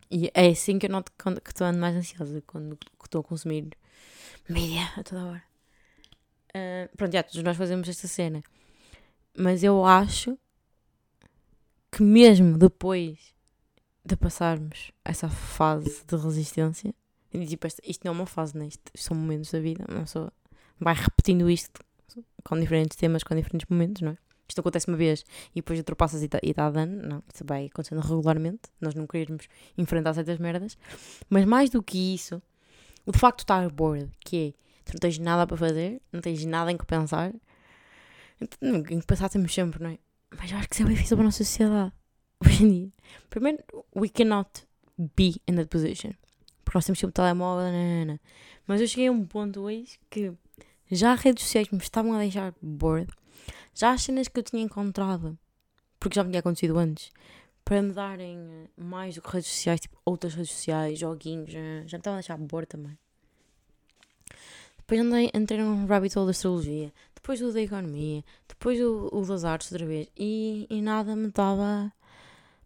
E 0.10 0.32
é 0.34 0.48
assim 0.48 0.80
que 0.80 0.88
eu 0.88 0.90
noto 0.90 1.12
que 1.12 1.50
estou 1.52 1.68
andando 1.68 1.82
mais 1.82 1.96
ansiosa, 1.96 2.42
quando 2.48 2.80
estou 3.04 3.22
a 3.22 3.24
consumir 3.24 3.78
mídia 4.50 4.92
a 4.98 5.04
toda 5.04 5.24
hora. 5.24 5.53
Uh, 6.56 6.96
pronto, 6.96 7.14
já 7.14 7.24
todos 7.24 7.44
nós 7.44 7.58
fazemos 7.58 7.88
esta 7.90 8.08
cena. 8.08 8.44
Mas 9.38 9.64
eu 9.64 9.84
acho 9.84 10.38
que 11.92 12.04
mesmo 12.04 12.58
depois 12.58 13.34
de 14.06 14.16
passarmos 14.16 14.92
essa 15.04 15.30
fase 15.30 16.04
de 16.06 16.16
resistência, 16.16 16.94
tipo, 17.32 17.68
isto 17.68 18.04
não 18.04 18.14
é 18.14 18.16
uma 18.16 18.26
fase, 18.26 18.58
né? 18.58 18.68
isto 18.68 18.92
são 18.96 19.16
momentos 19.16 19.52
da 19.52 19.60
vida, 19.60 19.86
uma 19.90 20.02
pessoa 20.02 20.32
vai 20.80 20.94
repetindo 20.94 21.50
isto 21.50 21.80
com 22.44 22.60
diferentes 22.60 22.98
temas, 22.98 23.24
com 23.24 23.36
diferentes 23.36 23.68
momentos, 23.70 24.02
não 24.02 24.12
é? 24.12 24.18
Isto 24.48 24.60
acontece 24.60 24.88
uma 24.88 24.98
vez 24.98 25.24
e 25.52 25.56
depois 25.56 25.80
ultrapassas 25.80 26.22
e 26.22 26.26
está 26.26 26.70
dando, 26.70 27.08
não, 27.08 27.24
isso 27.34 27.44
vai 27.46 27.68
acontecendo 27.68 28.02
regularmente, 28.02 28.64
nós 28.80 28.94
não 28.94 29.08
queremos 29.08 29.48
enfrentar 29.78 30.14
certas 30.14 30.38
merdas, 30.38 30.78
mas 31.30 31.46
mais 31.46 31.70
do 31.70 31.82
que 31.82 32.14
isso, 32.14 32.42
o 33.06 33.12
de 33.12 33.18
facto 33.18 33.40
estar 33.40 33.68
bored, 33.72 34.12
que 34.20 34.50
é 34.50 34.63
não 34.94 35.00
tens 35.00 35.18
nada 35.20 35.46
para 35.48 35.58
fazer, 35.58 36.02
não 36.12 36.22
tens 36.22 36.44
nada 36.46 36.72
em 36.72 36.78
que 36.78 36.86
pensar. 36.86 37.34
Em 38.62 38.84
que 38.84 39.06
pensar 39.06 39.30
temos 39.30 39.54
sempre, 39.54 39.82
não 39.82 39.90
é? 39.90 39.98
Mas 40.38 40.52
eu 40.52 40.58
acho 40.58 40.68
que 40.70 40.76
isso 40.76 40.84
é 40.84 40.90
difícil 40.90 41.18
para 41.18 41.24
a 41.24 41.28
nossa 41.28 41.44
sociedade. 41.44 41.94
Hoje 42.46 42.64
em 42.64 42.70
dia. 42.70 42.92
Primeiro, 43.30 43.64
we 43.96 44.10
cannot 44.10 44.50
be 45.16 45.42
in 45.48 45.56
that 45.56 45.68
position. 45.68 46.14
Porque 46.64 46.78
nós 46.78 46.86
temos 46.86 47.00
sempre 47.00 47.12
o 47.12 47.14
telemóvel, 47.14 47.66
nanana. 47.66 48.20
Mas 48.66 48.82
eu 48.82 48.88
cheguei 48.88 49.08
a 49.08 49.12
um 49.12 49.26
ponto 49.26 49.62
hoje 49.62 50.00
que 50.10 50.34
já 50.92 51.14
as 51.14 51.22
redes 51.22 51.44
sociais 51.44 51.70
me 51.70 51.78
estavam 51.78 52.14
a 52.14 52.20
deixar 52.20 52.54
bored. 52.62 53.12
Já 53.74 53.92
as 53.92 54.04
cenas 54.04 54.28
que 54.28 54.40
eu 54.40 54.44
tinha 54.44 54.62
encontrado, 54.62 55.38
porque 56.00 56.16
já 56.16 56.24
me 56.24 56.30
tinha 56.30 56.40
acontecido 56.40 56.78
antes, 56.78 57.12
para 57.66 57.82
me 57.82 57.94
darem 57.94 58.38
eh, 58.38 58.70
mais 58.78 59.16
do 59.16 59.22
que 59.22 59.30
redes 59.30 59.50
sociais, 59.50 59.80
tipo 59.80 59.98
outras 60.06 60.34
redes 60.36 60.52
sociais, 60.52 61.00
joguinhos, 61.00 61.52
já 61.52 61.60
me 61.60 61.86
estavam 61.86 62.14
a 62.14 62.20
deixar 62.20 62.38
bored 62.38 62.68
também. 62.68 62.98
Depois 64.86 65.00
andei, 65.00 65.32
entrei 65.34 65.60
num 65.60 65.86
rabbit 65.86 66.18
hole 66.18 66.28
da 66.28 66.32
astrologia, 66.32 66.92
depois 67.16 67.42
o 67.42 67.54
da 67.54 67.62
economia, 67.62 68.22
depois 68.50 68.80
o, 68.82 69.10
o 69.14 69.26
das 69.26 69.46
artes 69.46 69.72
outra 69.72 69.88
vez. 69.88 70.10
E, 70.18 70.68
e 70.70 70.82
nada 70.82 71.16
me 71.16 71.30
estava. 71.30 71.92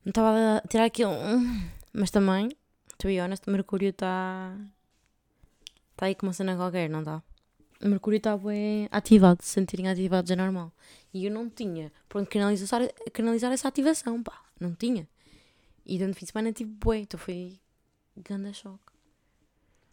Me 0.04 0.10
estava 0.10 0.58
a 0.58 0.68
tirar 0.68 0.86
aquilo. 0.86 1.12
Mas 1.94 2.10
também, 2.10 2.50
to 2.98 3.08
be 3.08 3.22
honest, 3.22 3.48
Mercúrio 3.48 3.90
está. 3.90 4.58
Está 5.92 6.08
aí 6.08 6.16
com 6.16 6.26
uma 6.26 6.34
cena 6.34 6.56
qualquer, 6.56 6.90
não 6.90 7.00
está? 7.00 7.22
Mercúrio 7.82 8.18
está 8.18 8.36
bem 8.36 8.88
ativado, 8.92 9.44
se 9.44 9.50
sentirem 9.50 9.88
ativados 9.88 10.32
é 10.32 10.36
normal. 10.36 10.72
E 11.14 11.26
eu 11.26 11.32
não 11.32 11.48
tinha 11.48 11.92
pronto 12.10 12.28
canalizar, 12.30 12.82
canalizar 13.14 13.52
essa 13.52 13.68
ativação, 13.68 14.24
pá. 14.24 14.42
Não 14.60 14.74
tinha. 14.74 15.08
E 15.86 16.00
dando 16.00 16.16
fim 16.16 16.26
de 16.26 16.32
semana 16.32 16.52
tive 16.52 16.72
bué, 16.72 17.00
então 17.00 17.20
foi 17.20 17.60
grande 18.16 18.54
choque. 18.56 18.92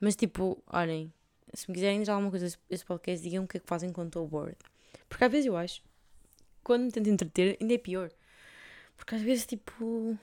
Mas 0.00 0.16
tipo, 0.16 0.62
olhem, 0.66 1.12
se 1.54 1.68
me 1.68 1.74
quiserem 1.74 2.00
dizer 2.00 2.12
alguma 2.12 2.30
coisa 2.30 2.56
desse 2.68 2.84
podcast, 2.84 3.22
digam 3.22 3.44
o 3.44 3.48
que 3.48 3.56
é 3.56 3.60
que 3.60 3.66
fazem 3.66 3.92
quando 3.92 4.08
estou 4.08 4.26
bored. 4.26 4.56
Porque 5.08 5.24
às 5.24 5.30
vezes 5.30 5.46
eu 5.46 5.56
acho, 5.56 5.82
quando 6.62 6.84
me 6.84 6.92
tento 6.92 7.08
entreter, 7.08 7.56
ainda 7.60 7.74
é 7.74 7.78
pior. 7.78 8.10
Porque 8.96 9.14
às 9.14 9.22
vezes, 9.22 9.46
tipo, 9.46 10.16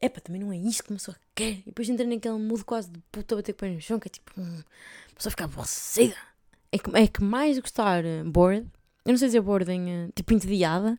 é 0.00 0.08
pá, 0.08 0.20
também 0.20 0.40
não 0.40 0.52
é 0.52 0.56
isto 0.56 0.84
que 0.84 0.90
uma 0.90 0.98
pessoa 0.98 1.16
quer. 1.34 1.58
E 1.60 1.62
depois 1.66 1.88
entra 1.88 2.06
naquele 2.06 2.38
mood 2.38 2.64
quase 2.64 2.90
de 2.90 2.98
puta 3.10 3.36
bater 3.36 3.52
com 3.52 3.58
o 3.58 3.60
pé 3.60 3.74
no 3.74 3.80
chão, 3.80 3.98
que 3.98 4.08
é 4.08 4.10
tipo, 4.10 4.32
hum, 4.38 4.62
a 5.10 5.14
pessoa 5.14 5.30
fica 5.30 5.44
aborrecida. 5.44 6.16
É 6.72 6.78
que, 6.78 6.90
é 6.96 7.06
que 7.06 7.22
mais 7.22 7.56
estar 7.56 8.04
uh, 8.04 8.24
bored, 8.30 8.66
eu 9.04 9.12
não 9.12 9.18
sei 9.18 9.28
dizer 9.28 9.40
bored 9.40 9.70
em, 9.70 10.06
uh, 10.06 10.12
tipo, 10.14 10.32
entediada, 10.34 10.98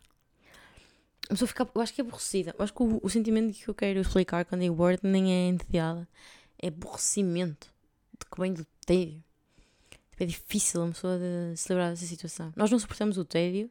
a 1.30 1.34
pessoa 1.34 1.48
fica, 1.48 1.70
eu 1.76 1.82
acho 1.82 1.94
que 1.94 2.02
é 2.02 2.04
aborrecida. 2.04 2.56
Eu 2.58 2.64
acho 2.64 2.74
que 2.74 2.82
o, 2.82 3.00
o 3.04 3.10
sentimento 3.10 3.54
que 3.54 3.68
eu 3.68 3.76
quero 3.76 4.00
explicar 4.00 4.46
quando 4.46 4.62
digo 4.62 4.76
bored 4.76 5.02
nem 5.04 5.32
é 5.32 5.50
entediada, 5.50 6.08
é 6.62 6.70
aborrecimento. 6.70 7.68
De 8.18 8.26
que 8.26 8.40
vem 8.40 8.54
do 8.54 8.66
tédio. 8.86 9.24
É 10.20 10.26
difícil 10.26 10.82
uma 10.82 10.92
pessoa 10.92 11.18
de 11.18 11.56
se 11.56 11.70
livrar 11.70 11.92
dessa 11.92 12.06
situação. 12.06 12.52
Nós 12.56 12.72
não 12.72 12.80
suportamos 12.80 13.18
o 13.18 13.26
tédio. 13.26 13.70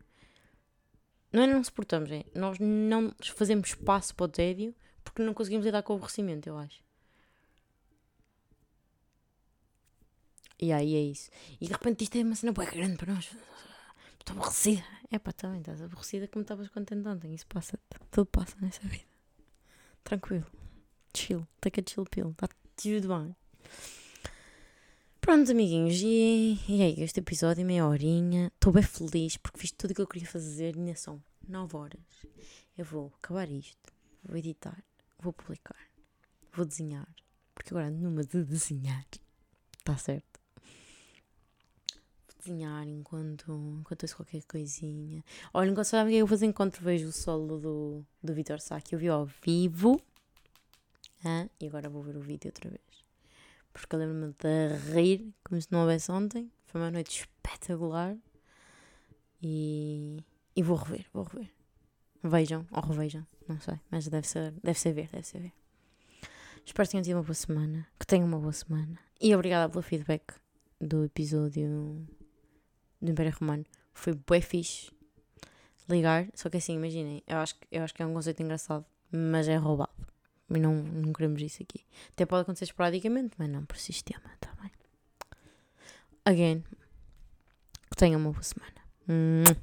Não 1.33 1.43
é 1.43 1.47
não 1.47 1.63
suportamos, 1.63 2.11
é. 2.11 2.25
Nós 2.35 2.59
não 2.61 3.13
fazemos 3.35 3.69
espaço 3.69 4.15
para 4.15 4.25
o 4.25 4.29
tédio 4.29 4.75
porque 5.03 5.23
não 5.23 5.35
conseguimos 5.35 5.67
lidar 5.67 5.83
com 5.83 5.93
o 5.93 5.97
aborrecimento, 5.97 6.49
eu 6.49 6.57
acho. 6.57 6.83
E 10.59 10.73
aí 10.73 10.95
é 10.95 11.01
isso. 11.01 11.31
E 11.61 11.67
de 11.67 11.73
repente 11.73 12.05
isto 12.05 12.17
é 12.17 12.23
uma 12.23 12.35
cena 12.35 12.53
boa 12.53 12.67
grande 12.67 12.97
para 12.97 13.13
nós. 13.13 13.31
Estou 14.19 14.37
aborrecida. 14.37 14.85
É 15.11 15.19
pá, 15.19 15.33
também 15.33 15.61
estás 15.61 15.83
aborrecida 15.83 16.27
como 16.29 16.43
estavas 16.43 16.69
contente 16.69 17.07
ontem. 17.07 17.35
Isso 17.35 17.47
passa, 17.47 17.79
tudo 18.11 18.27
passa 18.27 18.57
nessa 18.61 18.81
vida. 18.89 19.05
Tranquilo. 20.03 20.47
Chill. 21.15 21.47
Take 21.61 21.81
a 21.81 21.85
chill 21.87 22.05
pill. 22.07 22.31
Está 22.31 22.49
tudo 22.77 23.09
bem. 23.09 23.37
Pronto, 25.27 25.51
amiguinhos, 25.51 26.01
e, 26.03 26.57
e 26.69 26.83
é 26.83 27.01
este 27.01 27.19
episódio, 27.19 27.67
meia 27.67 27.85
horinha. 27.85 28.47
Estou 28.55 28.73
bem 28.73 28.83
feliz 28.85 29.37
porque 29.37 29.59
fiz 29.59 29.73
tudo 29.73 29.91
o 29.91 29.95
que 29.95 30.01
eu 30.01 30.07
queria 30.07 30.29
fazer. 30.29 30.77
Ainda 30.77 30.95
são 30.95 31.21
9 31.49 31.77
horas. 31.77 32.01
Eu 32.79 32.85
vou 32.85 33.12
acabar 33.19 33.51
isto, 33.51 33.93
vou 34.23 34.37
editar, 34.37 34.81
vou 35.19 35.33
publicar, 35.33 35.85
vou 36.55 36.65
desenhar. 36.65 37.12
Porque 37.57 37.75
agora 37.75 37.91
numa 37.91 38.23
de 38.23 38.45
desenhar. 38.45 39.05
Está 39.77 39.97
certo? 39.97 40.39
Vou 42.29 42.37
desenhar 42.39 42.87
enquanto, 42.87 43.51
enquanto 43.81 44.05
ouço 44.05 44.15
qualquer 44.15 44.45
coisinha. 44.45 45.25
Olha, 45.53 45.71
enquanto 45.73 45.87
sabe 45.87 46.11
o 46.11 46.12
que 46.12 46.19
é 46.19 46.21
eu 46.21 46.27
vou 46.27 46.37
fazer 46.37 46.47
enquanto 46.47 46.81
vejo 46.81 47.09
o 47.09 47.12
solo 47.12 47.59
do, 47.59 48.07
do 48.23 48.33
Vitor 48.33 48.61
Sá, 48.61 48.81
que 48.81 48.95
eu 48.95 48.99
vi 49.01 49.09
ao 49.09 49.27
vivo. 49.27 50.01
E 51.59 51.67
agora 51.67 51.91
vou 51.91 52.05
ver 52.05 52.17
o 52.17 52.21
vídeo 52.21 52.47
outra 52.49 52.71
vez 52.71 52.86
porque 53.81 53.95
eu 53.95 54.01
lembro-me 54.01 54.35
de 54.39 54.93
rir 54.93 55.35
como 55.45 55.61
se 55.61 55.69
não 55.71 55.81
houvesse 55.81 56.11
ontem. 56.11 56.51
Foi 56.67 56.81
uma 56.81 56.91
noite 56.91 57.21
espetacular. 57.21 58.17
E, 59.43 60.25
e 60.55 60.62
vou 60.62 60.77
rever, 60.77 61.07
vou 61.12 61.25
rever. 61.25 61.51
Vejam, 62.23 62.67
ou 62.73 62.83
revejam, 62.83 63.27
não 63.47 63.61
sei, 63.61 63.79
mas 63.91 64.09
deve 64.09 64.27
ser, 64.27 64.53
deve 64.62 64.79
ser 64.79 64.93
ver, 64.93 65.09
deve 65.09 65.27
ser 65.27 65.41
ver. 65.41 65.53
Espero 66.65 66.89
que 66.89 66.93
tenham 66.93 67.05
tido 67.05 67.17
uma 67.17 67.23
boa 67.23 67.35
semana, 67.35 67.87
que 67.99 68.07
tenham 68.07 68.27
uma 68.27 68.39
boa 68.39 68.53
semana. 68.53 68.99
E 69.21 69.33
obrigada 69.35 69.71
pelo 69.71 69.83
feedback 69.83 70.35
do 70.81 71.05
episódio 71.05 72.05
do 73.01 73.11
Império 73.11 73.33
Romano. 73.39 73.65
Foi 73.95 74.15
bué 74.15 74.41
fixe 74.41 74.91
ligar, 75.88 76.27
só 76.35 76.50
que 76.50 76.57
assim, 76.57 76.75
imaginem, 76.75 77.23
eu 77.27 77.37
acho, 77.38 77.55
eu 77.71 77.85
acho 77.85 77.94
que 77.94 78.03
é 78.03 78.07
um 78.07 78.13
conceito 78.13 78.42
engraçado, 78.42 78.85
mas 79.13 79.46
é 79.46 79.57
roubado. 79.57 79.92
E 80.51 80.59
não, 80.59 80.75
não 80.75 81.13
queremos 81.13 81.42
isso 81.42 81.63
aqui. 81.63 81.85
Até 82.11 82.25
pode 82.25 82.42
acontecer 82.42 82.65
esporadicamente, 82.65 83.35
mas 83.38 83.49
não 83.49 83.65
por 83.65 83.77
sistema, 83.77 84.31
tá 84.40 84.53
bem? 84.61 84.71
Again, 86.25 86.65
que 87.90 87.97
tenham 87.97 88.21
uma 88.21 88.33
boa 88.33 88.42
semana. 88.42 89.57